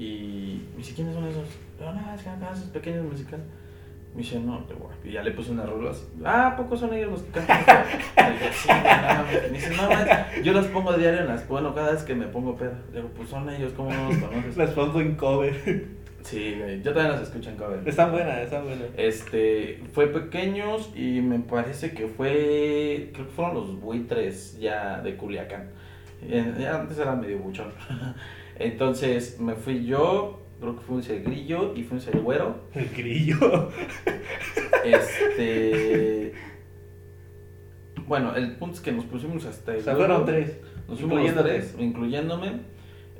[0.00, 1.46] Y me dice, ¿quiénes son esos?
[1.78, 3.40] Pero no, es que es Pequeños Musical.
[4.14, 5.06] Me dice, no, te voy a-".
[5.06, 6.08] Y ya le puse unas rolas.
[6.24, 7.58] Ah, ¿a poco son ellos los que cantan?
[7.58, 9.42] esto?" Le dije, sí, no mames".
[9.42, 10.08] Me dice, no, mames,
[10.42, 12.72] yo las pongo a diario en las, bueno, cada vez que me pongo pedo.
[12.92, 14.56] Le digo, pues son ellos, ¿cómo no los conoces?
[14.56, 15.86] Las pongo en cover.
[16.22, 17.86] Sí, güey, yo también las escucho en cover.
[17.86, 18.88] Están buenas, están buenas.
[18.96, 25.16] Este, fue pequeños y me parece que fue, creo que fueron los buitres ya de
[25.16, 25.68] Culiacán.
[26.22, 27.68] Eh, antes era medio buchón.
[28.60, 32.56] Entonces me fui yo, creo que fuimos el grillo y fuimos el güero.
[32.74, 33.70] El grillo.
[34.84, 36.32] Este,
[38.06, 40.58] bueno, el punto es que nos pusimos hasta el O sea, fueron tres.
[40.88, 42.60] Nos fuimos tres, incluyéndome.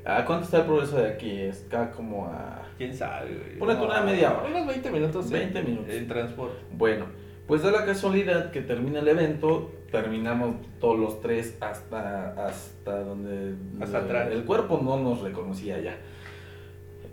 [0.04, 1.30] ¿A cuánto está el progreso de aquí?
[1.30, 2.62] Está como a...
[2.78, 3.56] ¿Quién sabe?
[3.58, 4.48] Ponete una media hora.
[4.48, 5.30] Unos 20 minutos.
[5.30, 5.94] 20 en- minutos.
[5.94, 6.56] En transporte.
[6.72, 7.06] Bueno,
[7.46, 13.54] pues da la casualidad que termina el evento, terminamos todos los tres hasta, hasta donde
[13.80, 14.28] Hasta el, atrás.
[14.32, 15.96] el cuerpo no nos reconocía ya.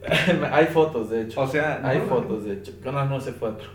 [0.52, 1.42] Hay fotos, de hecho.
[1.42, 2.72] O sea, Hay no, fotos, de hecho.
[2.84, 3.70] No, no, ese fue otro.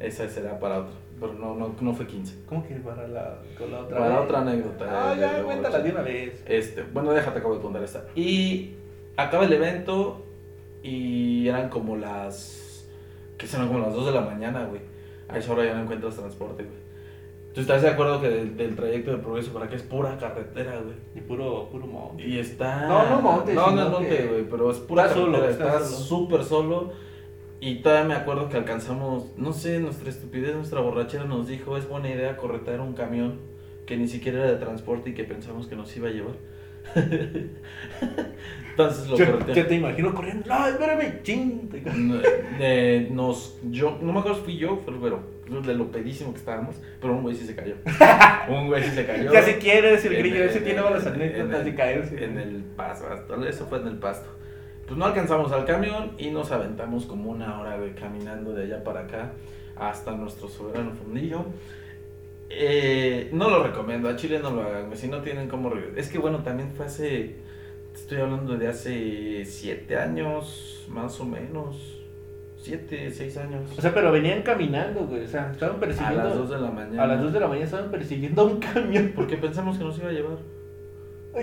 [0.00, 0.94] Esa será para otro.
[1.20, 2.44] Pero no, no, no fue 15.
[2.46, 4.24] ¿Cómo que para la, con la otra Para vez?
[4.24, 4.86] otra anécdota.
[5.10, 6.42] Ah, de- ya, cuéntala de una vez.
[6.46, 8.04] Este, bueno, déjate, acabo de contar esta.
[8.14, 8.74] Y
[9.16, 10.24] acaba el evento
[10.82, 12.86] y eran como las.
[13.38, 14.80] que serán como las 2 de la mañana, güey.
[15.28, 16.85] A esa hora ya no encuentras transporte, güey.
[17.56, 20.78] ¿Tú estás de acuerdo que del, del trayecto de progreso para acá es pura carretera,
[20.78, 20.94] güey?
[21.14, 22.22] Y puro, puro monte.
[22.22, 22.86] Y está.
[22.86, 25.76] No, no monte, No, no es monte, güey, pero es pura está solo, carretera.
[25.78, 26.92] está súper solo.
[27.58, 31.88] Y todavía me acuerdo que alcanzamos, no sé, nuestra estupidez, nuestra borrachera nos dijo, es
[31.88, 33.38] buena idea corretear un camión
[33.86, 36.34] que ni siquiera era de transporte y que pensamos que nos iba a llevar.
[38.70, 40.44] Entonces lo Yo, yo te imagino corriendo.
[40.46, 41.70] No, espérame, ching.
[41.96, 42.20] No,
[42.60, 46.40] eh, nos, yo, no me acuerdo si fui yo, el güero, de lo pedísimo que
[46.40, 47.76] estábamos, pero un güey sí se cayó.
[48.48, 49.32] un güey sí se cayó.
[49.32, 52.22] Ya si quieres, el grillo ese tiene el- anécdotas de caerse.
[52.22, 53.06] En el pasto,
[53.46, 54.28] eso fue en el pasto.
[54.86, 58.84] Pues no alcanzamos al camión y nos aventamos como una hora güey, caminando de allá
[58.84, 59.32] para acá
[59.76, 61.46] hasta nuestro soberano fundillo.
[62.48, 65.70] Eh, no lo recomiendo, a Chile no lo hagan, si no tienen como...
[65.70, 67.36] re- Es que bueno, también fue hace,
[67.94, 71.98] estoy hablando de hace siete años, más o menos,
[72.56, 73.62] siete, seis años.
[73.76, 75.24] O sea, pero venían caminando, güey.
[75.24, 76.22] O sea, estaban a persiguiendo.
[76.24, 77.02] las dos de la mañana.
[77.02, 79.12] a las 2 de la mañana estaban persiguiendo a un camión.
[79.14, 80.38] Porque pensamos que nos iba a llevar.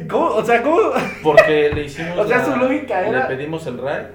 [0.10, 0.26] ¿Cómo?
[0.28, 0.78] O sea, ¿cómo?
[1.22, 2.18] Porque le hicimos.
[2.18, 4.08] O sea, la- su lógica era- Le pedimos el ride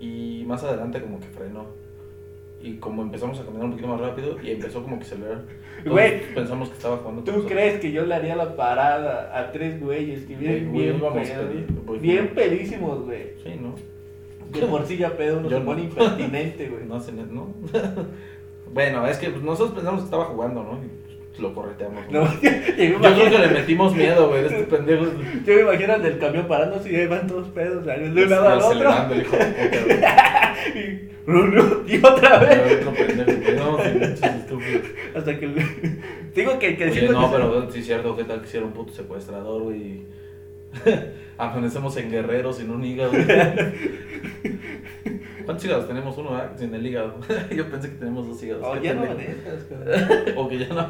[0.00, 1.66] y más adelante como que frenó.
[2.66, 5.42] Y como empezamos a caminar un poquito más rápido y empezó como que a acelerar.
[5.84, 7.52] Güey, Pensamos que estaba jugando ¿Tú nosotros.
[7.52, 11.28] crees que yo le haría la parada a tres güeyes que vienen Güey, bien íbamos
[11.28, 11.44] pedos?
[11.46, 13.22] pedi- güey, Bien pedísimos, güey.
[13.44, 13.74] Sí, ¿no?
[14.58, 15.66] De por sí ya pedo uno Yo se no.
[15.66, 16.84] pone impertinente, güey.
[16.88, 16.98] No
[17.32, 17.54] ¿no?
[18.74, 20.78] bueno, es que pues, nosotros pensamos que estaba jugando, ¿no?
[21.30, 22.02] Pues, lo correteamos.
[22.10, 22.24] ¿no?
[22.42, 22.50] Yo,
[22.84, 25.04] Yo creo que le metimos miedo, güey, este pendejo.
[25.44, 27.92] yo me imagino del camión parándose y ahí van todos pedos, de
[28.24, 28.90] un lado al otro.
[30.74, 31.10] Y,
[31.94, 32.84] y otra vez.
[33.56, 33.78] no.
[35.14, 35.48] Hasta que.
[36.34, 38.66] Digo que, que Oye, no, que pero sí es cierto, ¿qué tal que si era
[38.66, 40.02] un puto secuestrador, güey?
[41.38, 43.12] Amanecemos en guerreros sin un hígado.
[45.44, 46.18] ¿Cuántos hígados tenemos?
[46.18, 46.52] Uno, ¿verdad?
[46.56, 47.14] Sin el hígado.
[47.54, 48.64] Yo pensé que tenemos dos hígados.
[48.66, 49.66] Oh, Qué ya no amanezcas,
[50.36, 50.88] o que ya no.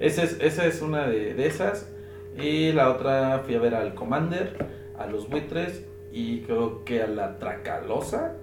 [0.00, 1.92] Esa es, esa es una de, de esas.
[2.40, 4.66] Y la otra fui a ver al Commander,
[4.96, 8.34] a los buitres y creo que a la Tracalosa.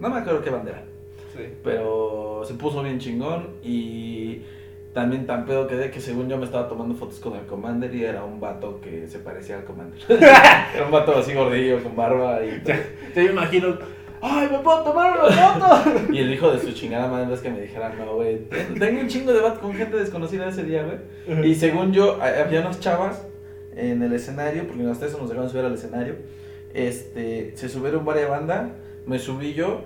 [0.00, 0.84] No me acuerdo qué bandera.
[1.34, 1.42] Sí.
[1.64, 4.42] Pero se puso bien chingón y
[4.92, 8.04] también tan pedo quedé que según yo me estaba tomando fotos con el Commander y
[8.04, 9.98] era un vato que se parecía al Commander.
[10.08, 12.62] era un vato así gordillo, con barba y...
[13.14, 13.76] Te imagino.
[14.22, 15.90] ¡Ay, me puedo tomar una foto!
[16.12, 19.00] Y el hijo de su chingada madre es que me dijera, no, güey, ten- tengo
[19.02, 21.50] un chingo de vato con gente desconocida ese día, güey.
[21.50, 23.26] Y según yo, había unas chavas
[23.76, 26.16] en el escenario, porque eso nos dejaron subir al escenario.
[26.76, 28.70] Este, se subieron varias bandas,
[29.06, 29.80] me subí yo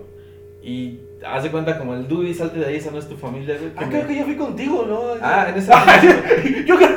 [0.63, 3.57] y haz de cuenta como el Dudy, salte de ahí, esa no es tu familia,
[3.59, 3.71] güey.
[3.77, 5.01] Ah, me- creo que yo fui contigo, ¿no?
[5.23, 5.85] Ah, en esa.
[6.67, 6.91] yo creo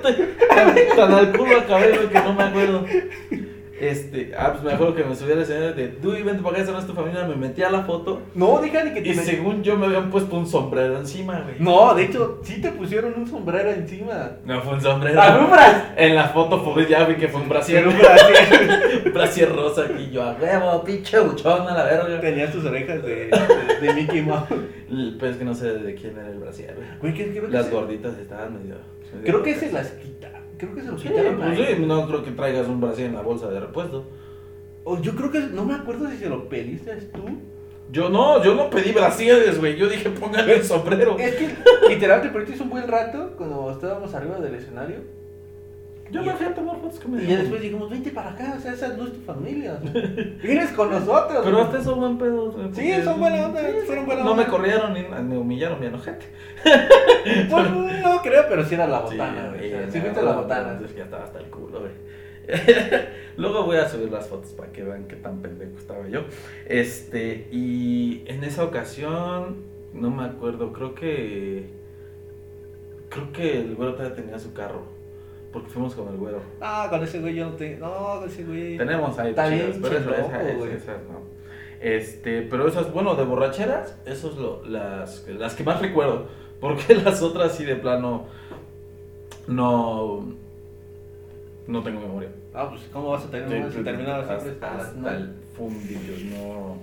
[0.00, 0.14] tan,
[0.96, 2.84] tan al culo acabé, güey, que no me acuerdo.
[3.88, 6.62] Este, ah, pues me acuerdo que me subí al escenario de, tú vente para acá,
[6.62, 8.22] esa no es tu familia, me metí a la foto.
[8.34, 11.56] No, déjale que te Y según yo me habían puesto un sombrero encima, güey.
[11.58, 14.32] No, de hecho, sí te pusieron un sombrero encima.
[14.44, 15.20] No fue un sombrero.
[15.20, 17.86] ¡Ah, un bra- En la foto pues ya vi que fue un brasier.
[17.86, 19.02] un brasier.
[19.06, 22.20] un brasier rosa aquí yo a huevo, pinche buchón a la verga.
[22.20, 24.48] Tenías tus orejas de, de, de Mickey Mouse.
[25.18, 26.86] Pues es que no sé de quién era el brasier, güey.
[27.00, 28.76] Güey, ¿qué- creo que Las gorditas estaban medio.
[29.12, 30.33] medio Creo que se las quitaron.
[30.58, 31.36] Creo que se lo Sí, quitaron.
[31.36, 31.74] pues ahí.
[31.76, 34.04] sí, no creo que traigas un brasier en la bolsa de repuesto.
[34.84, 37.22] O yo creo que, no me acuerdo si se lo pediste tú.
[37.90, 39.76] Yo no, yo no pedí brasieres, güey.
[39.76, 41.16] Yo dije, póngale el sombrero.
[41.18, 41.54] Es que
[41.88, 44.96] literal te perdiste un buen rato cuando estábamos arriba del escenario.
[46.14, 48.54] Yo me fui a tomar fotos con mi Y ya después dijimos, vente para acá,
[48.56, 49.78] o sea, esa no es tu familia.
[49.82, 50.02] o sea,
[50.42, 51.40] vienes con nosotros.
[51.44, 52.54] Pero hasta eso buen pedo.
[52.72, 56.26] Sí, son buena onda, fueron buena No me corrieron ni me humillaron ni enojete.
[57.50, 59.90] Pues no creo, pero sí era la botana, Sí, güey.
[59.90, 60.72] sí me fuiste la botana.
[60.72, 61.92] entonces Ya estaba hasta el culo, güey.
[63.36, 66.24] Luego voy a subir las fotos para que vean qué tan pendejo estaba yo.
[66.66, 69.56] Este, y en esa ocasión,
[69.94, 71.70] no me acuerdo, creo que.
[73.08, 74.82] Creo que el güero todavía tenía su carro.
[75.54, 76.42] Porque fuimos con el güero.
[76.60, 77.86] Ah, con ese güey yo no tengo.
[77.86, 78.76] No, con ese güey.
[78.76, 80.72] Tenemos ahí Está chidas, bien pero esa- loco, esa- esa- güey.
[80.72, 81.20] esas no.
[81.80, 86.26] Este, pero esas, bueno, de borracheras, esas es lo, las, las que más recuerdo.
[86.60, 88.26] Porque las otras sí de plano
[89.46, 90.26] no
[91.66, 92.30] no tengo memoria.
[92.52, 95.16] Ah, pues ¿cómo vas a tener una si sí, terminabas hasta, nueve?
[95.18, 96.76] el fundillo, no.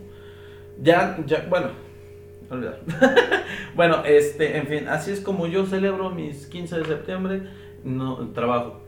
[0.82, 1.68] Ya, ya, bueno,
[2.50, 2.80] olvidar.
[3.76, 7.42] bueno, este, en fin, así es como yo celebro mis 15 de septiembre.
[7.84, 8.82] No, trabajo,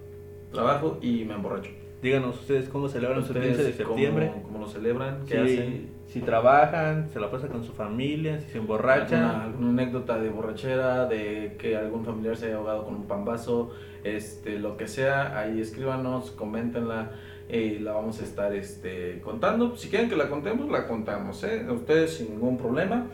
[0.52, 1.72] trabajo y me emborracho.
[2.02, 4.32] Díganos ustedes cómo celebran su ¿Ustedes 15 de septiembre.
[4.34, 5.26] ¿Cómo, cómo lo celebran?
[5.26, 5.90] ¿Qué Si, hacen?
[6.06, 9.24] si trabajan, se la pasan con su familia, si se emborrachan.
[9.24, 13.72] ¿Alguna, alguna anécdota de borrachera, de que algún familiar se haya ahogado con un pambazo,
[14.04, 17.12] este, lo que sea, ahí escríbanos, coméntenla
[17.50, 19.78] y la vamos a estar este, contando.
[19.78, 21.66] Si quieren que la contemos, la contamos, ¿eh?
[21.70, 23.08] Ustedes sin ningún problema,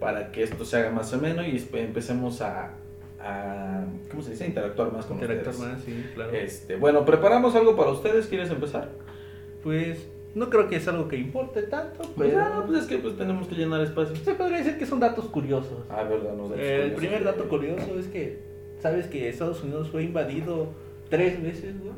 [0.00, 2.74] para que esto se haga más o menos y empecemos a,
[3.24, 4.46] a, ¿cómo se dice?
[4.46, 5.72] Interactuar más con Interactuar ustedes.
[5.72, 6.32] más, sí, claro.
[6.32, 8.90] Este, bueno, preparamos algo para ustedes, ¿quieres empezar?
[9.62, 12.98] Pues no creo que es algo que importe tanto, Pues, pero ah, pues es que
[12.98, 14.14] pues tenemos que llenar espacio.
[14.16, 15.84] se podría decir que son datos curiosos.
[15.88, 16.98] Ah, verdad, nos da los El curiosos.
[16.98, 18.38] primer dato curioso es que,
[18.80, 20.68] ¿sabes que Estados Unidos fue invadido
[21.08, 21.94] tres veces, güey?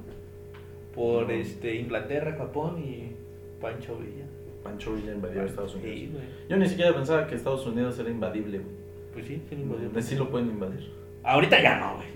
[0.95, 1.31] Por No.
[1.33, 3.12] este, Inglaterra, Japón y
[3.61, 4.24] Pancho Villa.
[4.62, 5.93] Pancho Villa invadió a Estados Unidos.
[5.95, 6.12] Sí.
[6.49, 8.77] Yo ni siquiera pensaba que Estados Unidos era invadible, güey.
[9.12, 10.03] Pues sí, sí lo invadió.
[10.03, 10.89] Sí lo pueden invadir.
[11.27, 12.07] Ahorita ya no, güey.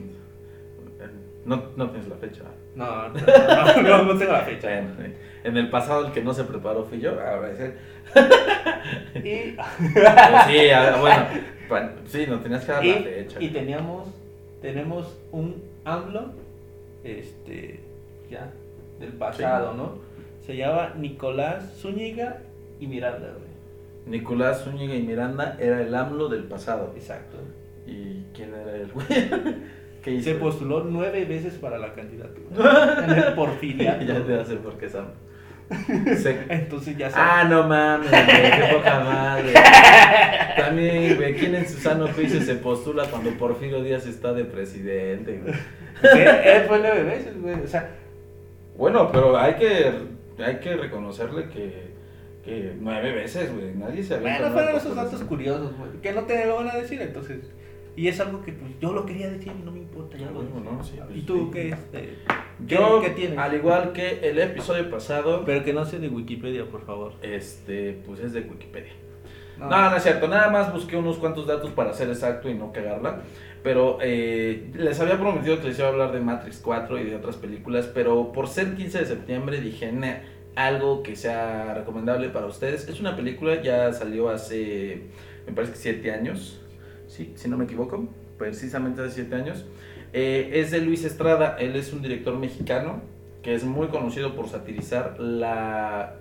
[1.45, 2.43] No, no tienes la fecha.
[2.77, 4.69] No, no, no, no, no tengo la fecha.
[4.69, 7.13] Bueno, en el pasado el que no se preparó fui yo.
[7.21, 7.75] Ahora es él.
[9.15, 11.27] Y, Pues sí, bueno.
[11.69, 13.41] pa- Sí, no tenías que dar la y, fecha.
[13.43, 14.09] y teníamos,
[14.61, 16.33] tenemos un AMLO,
[17.05, 17.81] este,
[18.31, 18.51] ya,
[19.01, 19.77] del pasado, Sí.
[19.79, 19.99] ¿no?
[20.47, 22.39] Se llama Nicolás Zúñiga
[22.79, 23.51] y Miranda, güey.
[24.07, 26.93] Nicolás Zúñiga y Miranda era el AMLO del pasado.
[26.97, 27.39] Exacto.
[27.91, 29.07] ¿Y quién era él, güey?
[30.23, 33.05] Se postuló nueve veces para la candidatura.
[33.05, 34.03] en el porfiriato.
[34.05, 36.17] ya te hace por AMLO.
[36.17, 37.51] Se- Entonces ya Ah, sabes.
[37.51, 39.53] no mames, güey, qué poca madre.
[40.57, 45.39] También, güey, ¿quién en su sano juicio se postula cuando Porfirio Díaz está de presidente,
[45.43, 45.55] güey?
[45.55, 47.55] Sí, él fue nueve veces, güey.
[47.63, 47.91] O sea,
[48.77, 49.93] Bueno, pero hay que,
[50.43, 51.91] hay que reconocerle que,
[52.45, 55.91] que nueve veces, güey, nadie se había bueno, fueron esos datos curiosos, güey.
[56.03, 57.39] Que no te lo van a decir, entonces.
[58.01, 60.31] Y es algo que pues, yo lo quería decir y no me importa, ya Ah,
[60.33, 61.51] lo bueno, no, sí, ¿Y pues, tú sí.
[61.53, 62.15] qué, este,
[62.67, 63.39] Yo, qué tienes?
[63.39, 67.13] al igual que el episodio pasado, Pero que no sea de Wikipedia, por favor.
[67.23, 68.93] este, pues es de Wikipedia.
[69.59, 69.69] No.
[69.69, 72.73] No, no es cierto, nada más busqué unos cuantos datos para ser exacto y no
[72.73, 73.21] cagarla.
[73.63, 77.17] Pero eh, les había prometido que les iba a hablar de Matrix 4 y de
[77.17, 80.15] otras películas, pero por ser 15 de septiembre dije, "Nah,
[80.57, 82.89] algo que sea recomendable para ustedes.
[82.89, 85.03] Es una película, ya salió hace,
[85.47, 86.60] me parece que 7 años,
[87.25, 88.09] sí, si no me equivoco,
[88.39, 89.65] precisamente hace 7 años.
[90.13, 93.01] Eh, es de Luis Estrada, él es un director mexicano
[93.43, 96.15] que es muy conocido por satirizar la,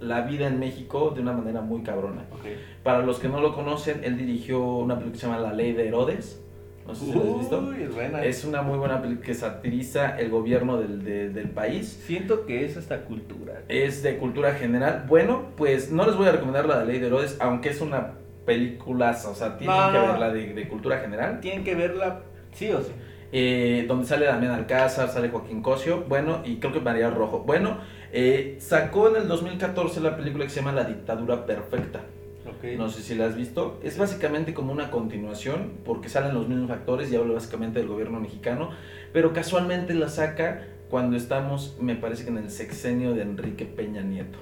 [0.00, 2.22] la vida en México de una manera muy cabrona.
[2.32, 2.46] Ok.
[2.82, 5.72] Para los que no lo conocen, él dirigió una película que se llama La Ley
[5.72, 6.38] de Herodes.
[6.86, 7.58] No sé si lo has visto.
[7.60, 7.88] Uy,
[8.24, 11.86] es una muy buena película que satiriza el gobierno del, de- del país.
[12.06, 13.62] Siento que es hasta cultura.
[13.68, 15.04] Es de cultura general.
[15.08, 18.14] Bueno, pues no les voy a recomendar la Ley de Herodes, aunque es una
[18.44, 21.40] película, o sea, tienen No, que verla de, de cultura general.
[21.40, 22.22] Tienen que verla
[22.52, 22.92] sí o sí.
[23.32, 27.40] eh, donde sale Damián Alcázar, sale Joaquín Cosio, bueno, y creo que María Rojo.
[27.40, 27.78] Bueno,
[28.12, 32.00] eh, sacó en el 2014 la película que se llama La Dictadura Perfecta.
[32.44, 32.76] Ok.
[32.76, 33.78] No sé si la has visto.
[33.82, 38.20] Es básicamente como una continuación, porque salen los mismos actores y habla básicamente del gobierno
[38.20, 38.70] mexicano,
[39.12, 44.02] pero casualmente la saca cuando estamos, me parece que en el sexenio de Enrique Peña
[44.02, 44.38] Nieto.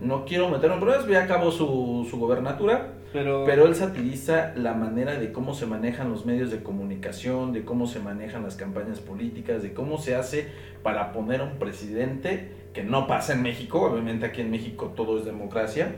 [0.00, 4.74] No quiero meterme en problemas, ya acabó su, su gobernatura, Pero, pero él satiriza la
[4.74, 9.00] manera de cómo se manejan los medios de comunicación, de cómo se manejan las campañas
[9.00, 10.48] políticas, de cómo se hace
[10.82, 15.18] para poner a un presidente que no pasa en México, obviamente aquí en México todo
[15.18, 15.94] es democracia.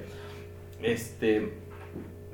[0.82, 1.54] Este,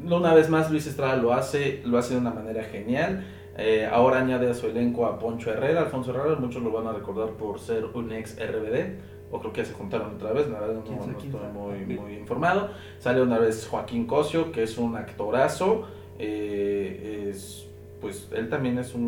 [0.05, 3.25] una vez más Luis Estrada lo hace, lo hace de una manera genial.
[3.57, 6.93] Eh, ahora añade a su elenco a Poncho Herrera, Alfonso Herrera, muchos lo van a
[6.93, 10.61] recordar por ser un ex RBD, o creo que ya se juntaron otra vez, la
[10.61, 12.71] verdad ¿Quién no, estoy muy, muy informado.
[13.01, 17.67] Sale una vez Joaquín Cosio, que es un actorazo, eh, es,
[18.01, 19.03] pues él también es un,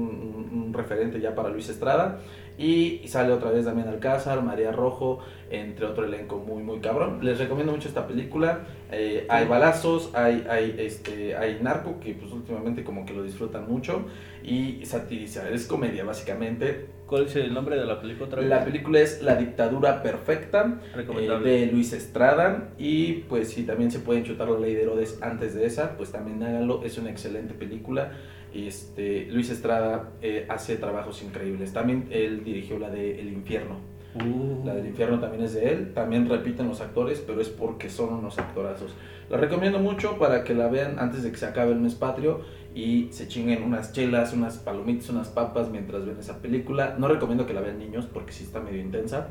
[0.53, 2.21] un- un referente ya para Luis Estrada.
[2.57, 5.19] Y sale otra vez Damián Alcázar, María Rojo,
[5.51, 7.19] entre otro elenco muy, muy cabrón.
[7.21, 8.61] Les recomiendo mucho esta película.
[8.93, 13.67] Eh, hay balazos, hay, hay, este, hay narco, que pues últimamente como que lo disfrutan
[13.69, 14.05] mucho.
[14.45, 16.87] Y satiriza, es comedia básicamente.
[17.15, 18.51] ¿Cuál es el nombre de la película otra vez?
[18.51, 22.71] La película es La dictadura perfecta, eh, de Luis Estrada.
[22.77, 26.11] Y pues si también se pueden chutar la ley de Herodes antes de esa, pues
[26.11, 26.83] también háganlo.
[26.83, 28.11] Es una excelente película.
[28.53, 31.73] Este, Luis Estrada eh, hace trabajos increíbles.
[31.73, 33.95] También él dirigió la de El Infierno.
[34.17, 35.93] Uh, La del infierno también es de él.
[35.93, 38.93] También repiten los actores, pero es porque son unos actorazos.
[39.31, 42.43] La recomiendo mucho para que la vean antes de que se acabe el mes patrio
[42.75, 46.97] y se chinguen unas chelas, unas palomitas, unas papas mientras ven esa película.
[46.99, 49.29] No recomiendo que la vean niños porque sí está medio intensa,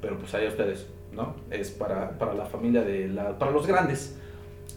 [0.00, 1.34] pero pues ahí ustedes, ¿no?
[1.50, 4.18] Es para, para la familia de la, para los grandes.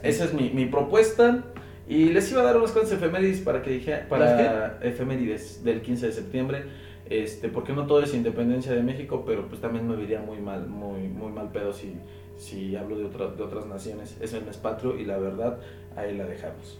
[0.03, 1.43] Esa es mi, mi propuesta.
[1.87, 6.05] Y les iba a dar unas cuantas efemérides para que dije, para efemérides del 15
[6.07, 6.63] de septiembre
[7.09, 10.67] este, porque no todo es independencia de México, pero pues también me vería muy mal,
[10.67, 11.95] muy, muy mal pedo si,
[12.37, 14.15] si hablo de, otra- de otras naciones.
[14.21, 15.57] Es el mes patrio y la verdad,
[15.95, 16.79] ahí la dejamos.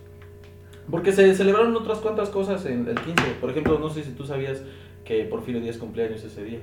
[0.90, 3.14] Porque se celebraron otras cuantas cosas en el 15.
[3.40, 4.64] Por ejemplo, no sé si tú sabías
[5.06, 6.60] que Porfirio Díaz cumpleaños ese día.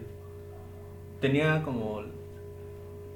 [1.21, 2.03] Tenía como.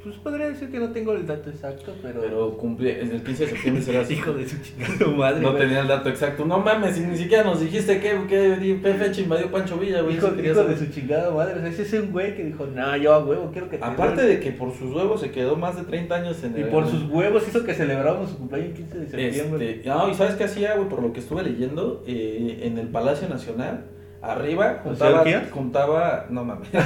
[0.02, 2.22] Pues podría decir que no tengo el dato exacto, pero.
[2.22, 4.14] Pero cumple, en el 15 de septiembre será así.
[4.14, 5.40] Hijo de su chingada madre.
[5.40, 5.62] No güey.
[5.62, 6.46] tenía el dato exacto.
[6.46, 10.16] No mames, y ni siquiera nos dijiste que, que, qué fecha invadió Pancho Villa, güey.
[10.16, 11.58] Hijo, de su chingada madre.
[11.58, 13.84] O sea, ese es un güey que dijo, no, yo a huevo, quiero que te
[13.84, 16.68] Aparte de que por sus huevos se quedó más de 30 años en Y el...
[16.68, 19.70] por sus huevos hizo que celebráramos su cumpleaños el 15 de septiembre.
[19.72, 22.88] Este, no, y sabes qué hacía, güey, por lo que estuve leyendo, Eh, en el
[22.88, 23.84] Palacio Nacional,
[24.22, 26.68] arriba, juntaba, juntaba, no mames.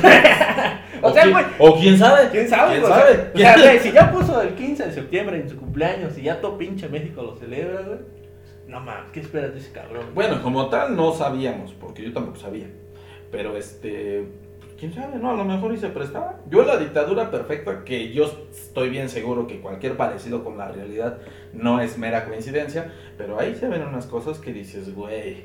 [1.02, 1.44] O sea, güey.
[1.58, 2.74] o quién sabe, ¿Quién sabe?
[2.74, 5.50] quién O sea, sabe, O sea, güey, si ya puso el 15 de septiembre en
[5.50, 7.98] su cumpleaños y ya todo pinche México lo celebra, güey.
[8.68, 10.06] No mames, ¿qué esperas de ese cabrón?
[10.14, 12.66] Bueno, como tal no sabíamos, porque yo tampoco sabía,
[13.30, 14.26] pero este,
[14.78, 16.36] quién sabe, no, a lo mejor y se prestaba.
[16.48, 21.18] Yo la dictadura perfecta, que yo estoy bien seguro que cualquier parecido con la realidad
[21.52, 25.44] no es mera coincidencia, pero ahí se ven unas cosas que dices, güey,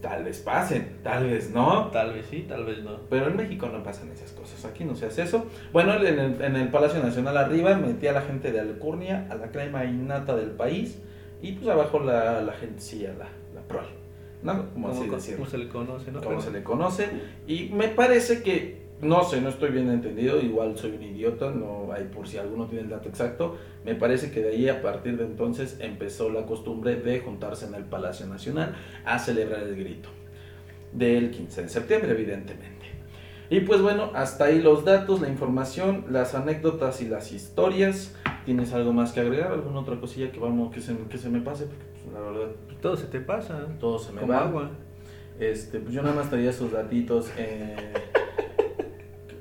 [0.00, 1.88] tal vez pasen, tal vez no.
[1.88, 2.98] Tal vez sí, tal vez no.
[3.10, 5.46] Pero en México no pasan esas cosas, aquí no se hace eso.
[5.72, 9.34] Bueno, en el, en el Palacio Nacional arriba metía a la gente de Alcurnia, a
[9.34, 10.98] la crema innata del país,
[11.42, 13.88] y pues abajo la, la gente sí, a la, la prole,
[14.42, 14.70] ¿no?
[14.72, 16.18] Como así ¿Cómo, decirlo, cómo se le conoce, no?
[16.20, 17.08] como Pero- se le conoce.
[17.46, 21.92] Y me parece que, no sé, no estoy bien entendido, igual soy un idiota, no
[21.92, 23.56] hay por si alguno tiene el dato exacto.
[23.84, 27.74] Me parece que de ahí, a partir de entonces, empezó la costumbre de juntarse en
[27.74, 28.74] el Palacio Nacional
[29.04, 30.08] a celebrar el grito
[30.92, 32.86] del 15 de septiembre, evidentemente.
[33.50, 38.14] Y pues bueno, hasta ahí los datos, la información, las anécdotas y las historias.
[38.44, 39.52] ¿Tienes algo más que agregar?
[39.52, 41.64] ¿Alguna otra cosilla que vamos que se, que se me pase?
[41.66, 42.48] Porque pues, la verdad
[42.82, 43.66] Todo se te pasa.
[43.78, 44.40] todo se me Como va.
[44.44, 44.70] agua.
[45.38, 47.30] Este, pues yo nada más traía sus datitos.
[47.38, 47.92] eh,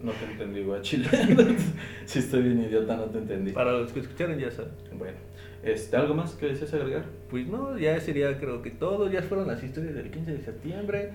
[0.08, 1.08] No te entendí, güey, chile.
[2.06, 3.52] si estoy bien idiota, no te entendí.
[3.52, 4.72] Para los que escucharon ya saben.
[4.98, 5.18] Bueno,
[5.64, 7.04] este, ¿algo más que deseas agregar?
[7.30, 11.12] Pues no, ya sería creo que todo, ya fueron las historias del 15 de septiembre.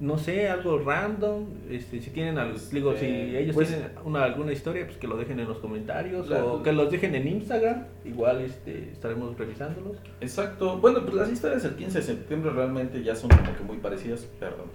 [0.00, 4.24] No sé, algo random, este, si tienen algo, digo, si Este, ellos pues- tienen una,
[4.24, 7.28] alguna historia, pues que lo dejen en los comentarios La- o que los dejen en
[7.28, 9.98] Instagram, igual este, estaremos revisándolos.
[10.20, 10.78] Exacto.
[10.78, 14.22] Bueno, pues las historias del 15 de septiembre realmente ya son como que muy parecidas,
[14.40, 14.66] perdón.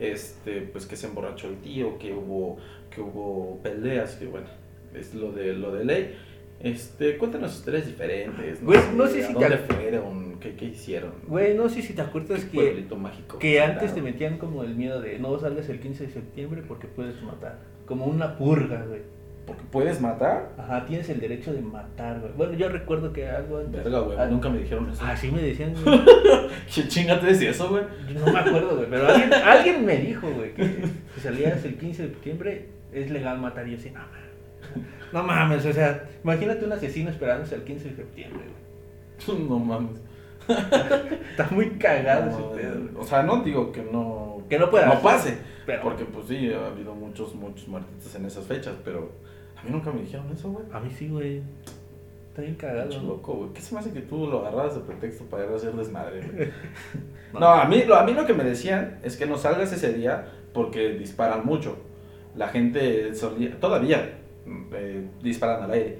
[0.00, 2.56] Este, pues que se emborrachó el tío, que hubo,
[2.90, 4.46] que hubo peleas, que bueno,
[4.94, 6.14] es lo de lo de ley.
[6.60, 8.62] Este, cuéntanos historias diferentes.
[8.64, 10.38] Güey, no sé ¿A si dónde te- fueron?
[10.40, 11.12] ¿Qué, qué hicieron?
[11.26, 13.38] Güey, no sé si te acuerdas ¿Qué que, mágico?
[13.38, 16.86] que antes te metían como el miedo de no salgas el 15 de septiembre porque
[16.88, 17.58] puedes matar.
[17.86, 19.02] Como una purga, güey.
[19.48, 20.50] Porque puedes matar.
[20.58, 22.32] Ajá, tienes el derecho de matar, güey.
[22.36, 23.82] Bueno, yo recuerdo que algo antes.
[23.82, 25.02] Verga, güey, Ah, nunca me dijeron eso.
[25.04, 26.00] Así me decían, güey.
[26.74, 27.82] ¿Qué chinga te decía eso, güey?
[28.14, 30.84] No me acuerdo, güey, pero alguien, alguien me dijo, güey, que
[31.14, 33.66] si salías el 15 de septiembre es legal matar.
[33.66, 34.88] Y yo así, no mames.
[35.12, 38.42] No mames, o sea, imagínate un asesino esperándose el 15 de septiembre,
[39.26, 39.38] güey.
[39.48, 39.98] No mames.
[41.30, 42.94] Está muy cagado No, ese pedo, güey.
[42.98, 45.36] o sea, no digo que no, Que no pueda no pase,
[45.66, 49.12] pero- porque pues sí, ha habido muchos, muchos muertitos en esas fechas, pero
[49.58, 50.64] a mí nunca me dijeron eso, güey.
[50.72, 51.42] A mí sí, güey.
[52.28, 53.00] Está bien cagado.
[53.02, 53.52] Loco, güey.
[53.52, 56.20] ¿Qué se me hace que tú lo agarras de pretexto para ir a hacer desmadre,
[56.20, 56.48] güey?
[57.32, 57.40] No.
[57.40, 59.92] No, a mí, lo, a mí lo que me decían es que no salgas ese
[59.92, 61.76] día porque disparan mucho.
[62.34, 64.14] La gente solía, todavía
[64.72, 65.98] eh, disparan al aire.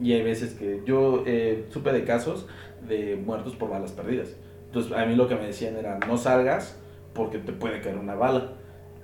[0.00, 2.46] Y hay veces que yo eh, supe de casos
[2.86, 4.36] de muertos por balas perdidas.
[4.66, 6.78] Entonces a mí lo que me decían era no salgas
[7.14, 8.52] porque te puede caer una bala.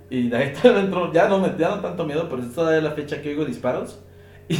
[0.09, 2.91] Y de ahí dentro ya no me ya no tanto miedo, pero es todavía la
[2.91, 4.01] fecha que oigo disparos.
[4.47, 4.53] Y,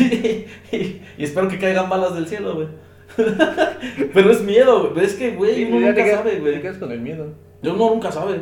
[0.72, 2.68] y- y espero que caigan balas del cielo, güey.
[4.14, 5.06] pero es miedo, güey.
[5.06, 6.62] Es que, güey, Sí, uno ya te nunca quedas- sabe, Te güey.
[6.62, 7.28] quedas con el miedo.
[7.62, 8.42] Yo uno nunca sabe.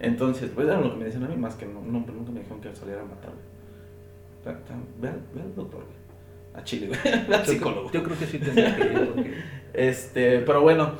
[0.00, 2.40] Entonces, pues era lo que me decían a mí, más que no, no, nunca me
[2.40, 4.56] dijeron que saliera a matar, güey.
[5.00, 5.96] Ve al ve al doctor, güey.
[6.60, 6.98] A Chile, güey.
[7.38, 7.90] Al psicólogo.
[7.92, 9.34] Yo creo que sí tendría que ir porque...
[9.72, 10.92] Este, pero bueno,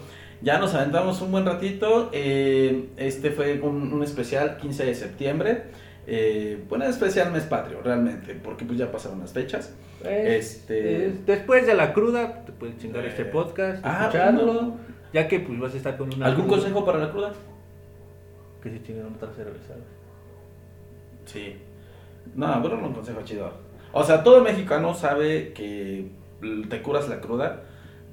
[0.43, 2.11] ya nos aventamos un buen ratito.
[2.13, 5.63] eh, este fue un, un especial 15 de septiembre.
[6.07, 9.73] Eh, bueno, especial mes patrio, realmente, porque pues ya pasaron las fechas.
[10.05, 14.45] Es- Este- es- después de la cruda, te puedes chingar este Eh, podcast, ah, escucharlo,
[14.47, 14.77] bueno.
[15.13, 17.33] ya que pues vas a estar con una ¿Algún cruda, consejo para la cruda?
[18.63, 19.75] Que se chinguen otra cerveza.
[21.25, 21.57] Sí.
[22.35, 23.53] No, pero no un consejo chido.
[23.93, 26.11] O sea, todo mexicano sabe que
[26.69, 27.63] te curas la cruda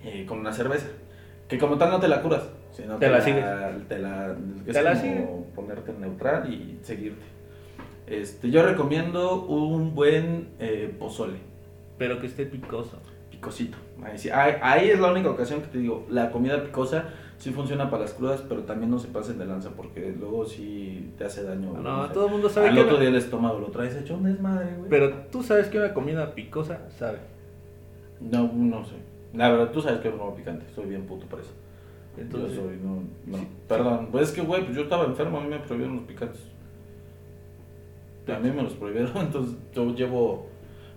[0.04, 0.88] eh, con una cerveza.
[1.50, 3.44] Que como tal no te la curas, sino Te que la sigues.
[3.90, 4.36] Te la,
[4.68, 5.26] es Te la sigues.
[5.56, 7.26] ponerte neutral y seguirte.
[8.08, 11.38] Este, yo recomiendo un buen eh, pozole,
[11.98, 12.98] Pero que esté picoso.
[13.32, 13.78] picosito.
[14.04, 17.06] Ahí, sí- ahí- ahí es la única ocasión que te digo, la comida picosa
[17.38, 21.14] sí funciona para las crudas, pero también no se pasen de lanza porque luego sí
[21.18, 21.74] te hace daño.
[21.74, 22.14] No, sé.
[22.14, 24.24] todo el mundo sabe Al que otro una- día el estómago lo traes hecho un
[24.24, 24.90] desmadre, güey.
[24.90, 27.20] Pero tú sabes que una comida picosa sabe.
[28.20, 28.96] No, no sé.
[29.34, 30.66] La verdad, tú sabes que no como picante.
[30.74, 31.52] Soy bien puto por eso.
[32.18, 33.38] Entonces, yo soy, no, no.
[33.38, 36.06] sí, Perdón, pues es que, güey, pues yo estaba enfermo, a mí me prohibieron los
[36.06, 36.42] picantes.
[38.28, 40.48] A mí me los prohibieron, entonces yo llevo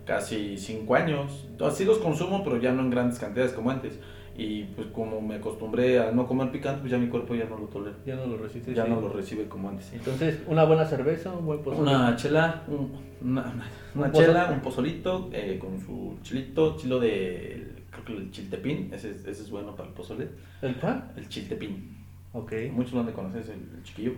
[0.04, 1.46] casi 5 años.
[1.60, 3.98] Así los consumo, pero ya no en grandes cantidades como antes.
[4.36, 7.58] Y pues como me acostumbré a no comer picante, pues ya mi cuerpo ya no
[7.58, 7.96] lo tolera.
[8.06, 8.74] ya no lo resistes.
[8.74, 8.90] Ya sí.
[8.90, 9.92] no lo recibe como antes.
[9.92, 11.82] Entonces, una buena cerveza, un buen pozole.
[11.82, 13.64] Una chela, un- una, una,
[13.94, 18.90] una Un chela, un pozolito eh, con su chilito, chilo de, creo que el chiltepín,
[18.92, 20.28] ese, es- ese es bueno para el pozole,
[20.62, 21.10] ¿El cuál?
[21.16, 21.96] el chiltepín.
[22.32, 22.52] Ok.
[22.72, 24.12] Muchos lo han de conocer, es el, el chiquillo.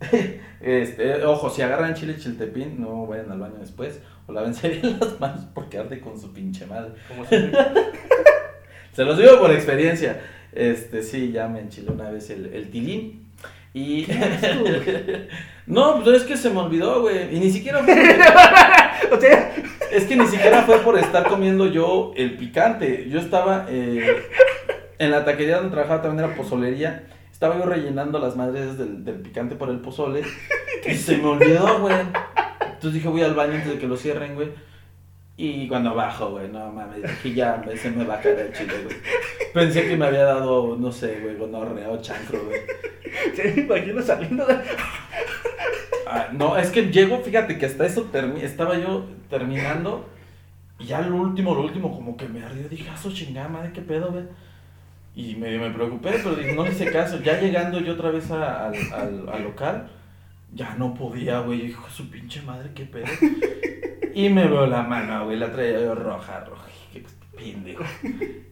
[0.60, 5.18] este, ojo, si agarran chile chiltepín, no vayan al baño después, o lávense bien las
[5.20, 6.92] manos porque arde con su pinche madre.
[7.08, 7.24] Como.
[8.92, 10.20] Se los digo por experiencia.
[10.52, 13.26] Este, sí, ya me enchilé una vez el, el tilín.
[13.72, 14.06] Y.
[15.66, 17.34] no, pues es que se me olvidó, güey.
[17.36, 19.54] Y ni siquiera o sea,
[20.00, 23.06] Es que ni siquiera fue por estar comiendo yo el picante.
[23.10, 24.16] Yo estaba eh,
[24.98, 27.04] en la taquería donde trabajaba también era pozolería.
[27.30, 30.22] Estaba yo rellenando las madres del, del picante por el pozole.
[30.86, 31.94] Y se me olvidó, güey.
[32.62, 34.48] Entonces dije, voy al baño antes de que lo cierren, güey.
[35.42, 38.74] Y cuando bajo, güey, no mames, dije, ya se me va a caer el chile,
[38.84, 38.96] güey.
[39.54, 42.60] Pensé que me había dado, no sé, güey, gonorrea o chancro, güey.
[43.56, 44.56] me imagino saliendo de...
[46.06, 48.10] Ah, no, es que llego, fíjate que hasta eso
[48.42, 50.06] estaba yo terminando.
[50.78, 52.68] Y ya lo último, lo último, como que me ardió.
[52.68, 54.24] Dije, ah, su chingada madre, qué pedo, güey.
[55.14, 57.18] Y medio me preocupé, pero dije, no le hice caso.
[57.22, 59.88] Ya llegando yo otra vez a- al, al- al local,
[60.52, 61.66] ya no podía, güey.
[61.66, 63.06] Hijo de su pinche madre, qué pedo.
[64.12, 66.66] Y me veo la mano, güey, la traía yo roja, roja.
[66.92, 67.04] Qué
[67.36, 67.84] pendejo.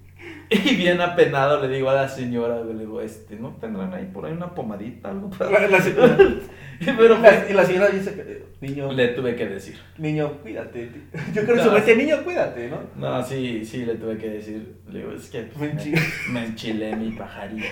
[0.50, 4.06] Y bien apenado le digo a la señora, güey, le digo, este, ¿no tendrán ahí
[4.12, 6.16] por ahí una pomadita, algo para La, la señora,
[6.96, 9.78] pero la- y la señora dice que, niño, le tuve que decir.
[9.98, 10.90] niño, cuídate.
[11.34, 11.64] Yo creo que No.
[11.64, 12.78] su mente, niño, cuídate, ¿no?
[12.96, 14.76] No, sí, sí, le tuve que decir.
[14.90, 17.66] Le digo, es que Me me enchilé mi pajarito.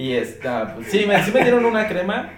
[0.00, 2.30] Y esta, pues sí, me, sí me dieron una crema.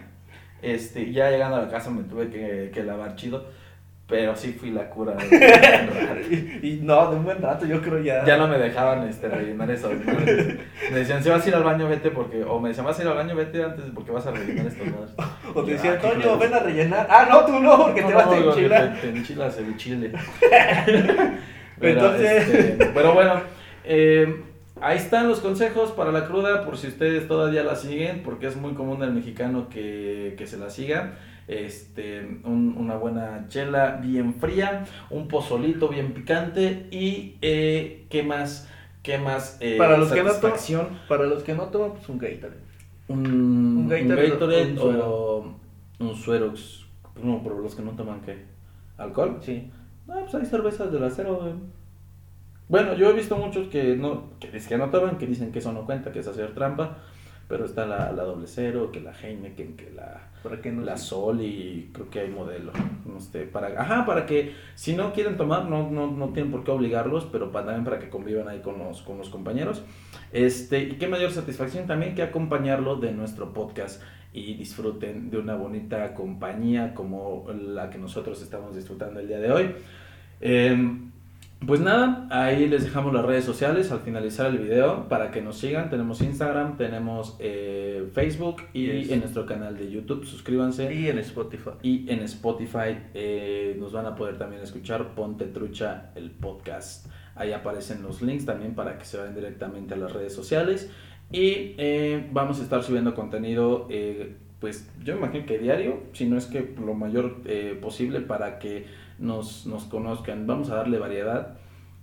[0.63, 3.59] Este, ya llegando a la casa me tuve que, que lavar chido.
[4.07, 5.15] Pero sí fui la cura.
[5.15, 8.25] de- Y, y no, de un buen rato, yo creo ya.
[8.25, 9.89] ya no me dejaban este, rellenar eso.
[10.91, 12.43] Me decían, si vas a ir al baño, vete porque.
[12.43, 14.85] O me decían, vas a ir al baño, vete antes porque vas a rellenar estos
[14.93, 15.11] madres.
[15.55, 17.07] O te Y, decía, ah, Toño, ven a rellenar.
[17.09, 18.95] Ah, no, tú no, porque te vas a no, enchilar.
[19.01, 20.13] Te, te enchilas el chile.
[21.81, 23.41] Entonces- este, pero bueno,
[23.85, 24.43] eh,
[24.83, 28.57] ahí están los consejos para la cruda, por si ustedes todavía la siguen, porque es
[28.57, 31.19] muy común el mexicano que, que se la siga.
[31.49, 38.69] Este, un- una buena chela bien fría, un pozolito bien picante y eh, qué más,
[39.03, 40.89] qué más eh, Para los que no toman-.
[41.09, 42.61] Para los que no toman, pues un Gatorade.
[43.09, 45.55] un, Un un Gatorade o un o
[45.99, 46.87] un Suerox.
[47.23, 48.45] No, pero los que no toman qué,
[48.97, 49.39] alcohol.
[49.43, 49.71] Sí.
[50.07, 51.53] No, pues hay cervezas del acero, güey.
[52.71, 55.85] Bueno, yo he visto muchos que no, que que anotaban, que dicen que eso no
[55.85, 56.99] cuenta, que es hacer trampa,
[57.49, 60.83] pero está la, la doble cero, que la Heineken, que la, ¿Para qué no?
[60.83, 62.71] la Sol y creo que hay modelo.
[63.05, 66.63] No sé, para, ajá, para que si no quieren tomar, no, no, no tienen por
[66.63, 69.83] qué obligarlos, pero para, también para que convivan ahí con los, con los compañeros.
[70.33, 74.01] Este, y qué mayor satisfacción también que acompañarlo de nuestro podcast
[74.33, 79.51] y disfruten de una bonita compañía como la que nosotros estamos disfrutando el día de
[79.51, 79.75] hoy.
[80.41, 81.10] Em,
[81.67, 85.59] pues nada, ahí les dejamos las redes sociales al finalizar el video para que nos
[85.59, 85.91] sigan.
[85.91, 89.11] Tenemos Instagram, tenemos eh, Facebook y Yes.
[89.11, 90.25] en nuestro canal de YouTube.
[90.25, 90.93] Suscríbanse.
[90.95, 91.71] Y en Spotify.
[91.83, 97.07] Y en Spotify eh, nos van a poder también escuchar Ponte Trucha, el podcast.
[97.35, 100.91] Ahí aparecen los links también para que se vayan directamente a las redes sociales.
[101.31, 103.87] Y eh, vamos a estar subiendo contenido,
[104.61, 108.59] pues yo me imagino que diario, si no es que lo mayor eh, posible para
[108.59, 108.85] que
[109.21, 110.47] nos, conozcan.
[110.47, 111.59] Vamos a darle variedad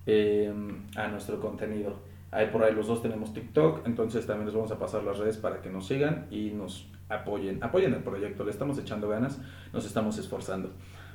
[0.05, 0.53] eh,
[0.95, 1.95] a nuestro contenido.
[2.31, 5.37] Ahí por ahí los dos tenemos TikTok, entonces también les vamos a pasar las redes
[5.37, 7.63] para que nos sigan y nos apoyen.
[7.63, 9.39] Apoyen el proyecto, le estamos echando ganas,
[9.73, 10.71] nos estamos esforzando.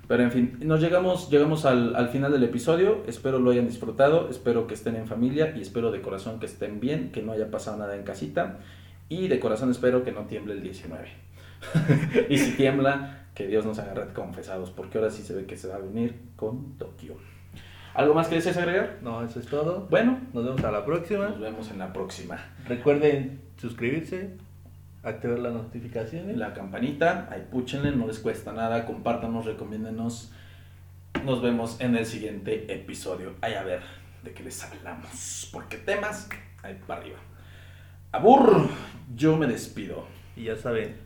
[0.09, 3.05] Pero en fin, nos llegamos, llegamos al, al final del episodio.
[3.07, 6.81] Espero lo hayan disfrutado, espero que estén en familia y espero de corazón que estén
[6.81, 8.59] bien, que no haya pasado nada en casita.
[9.09, 11.09] Y de corazón espero que no tiemble el 19.
[12.31, 15.69] y si tiembla, que Dios nos agarre confesados, porque ahora sí se ve que se
[15.69, 17.17] va a venir con Tokio.
[17.95, 18.99] ¿Algo más que desees agregar?
[19.03, 19.87] No, eso es todo.
[19.91, 21.29] Bueno, Nos vemos a la próxima.
[21.29, 22.39] nos vemos en la próxima.
[22.67, 24.31] Recuerden suscribirse,
[25.03, 26.37] activar las notificaciones.
[26.37, 30.33] La campanita, ahí púchenle, no les cuesta nada, compártanos, recomiéndenos.
[31.25, 33.35] Nos vemos en el siguiente episodio.
[33.43, 33.81] Ahí a ver
[34.25, 36.29] de qué les hablamos, porque temas,
[36.63, 37.19] ahí para arriba.
[38.13, 38.69] Abur,
[39.15, 40.07] yo me despido.
[40.35, 40.97] Y ya saben,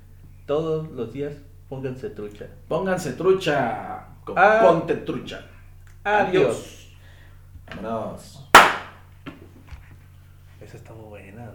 [0.47, 1.35] todos los días
[1.69, 2.47] pónganse trucha.
[2.69, 4.05] Pónganse trucha,
[4.37, 4.61] Ah.
[4.62, 5.45] ponte trucha.
[6.05, 6.89] Adiós.
[7.83, 8.49] Vámonos.
[10.61, 11.53] Esa está muy buena.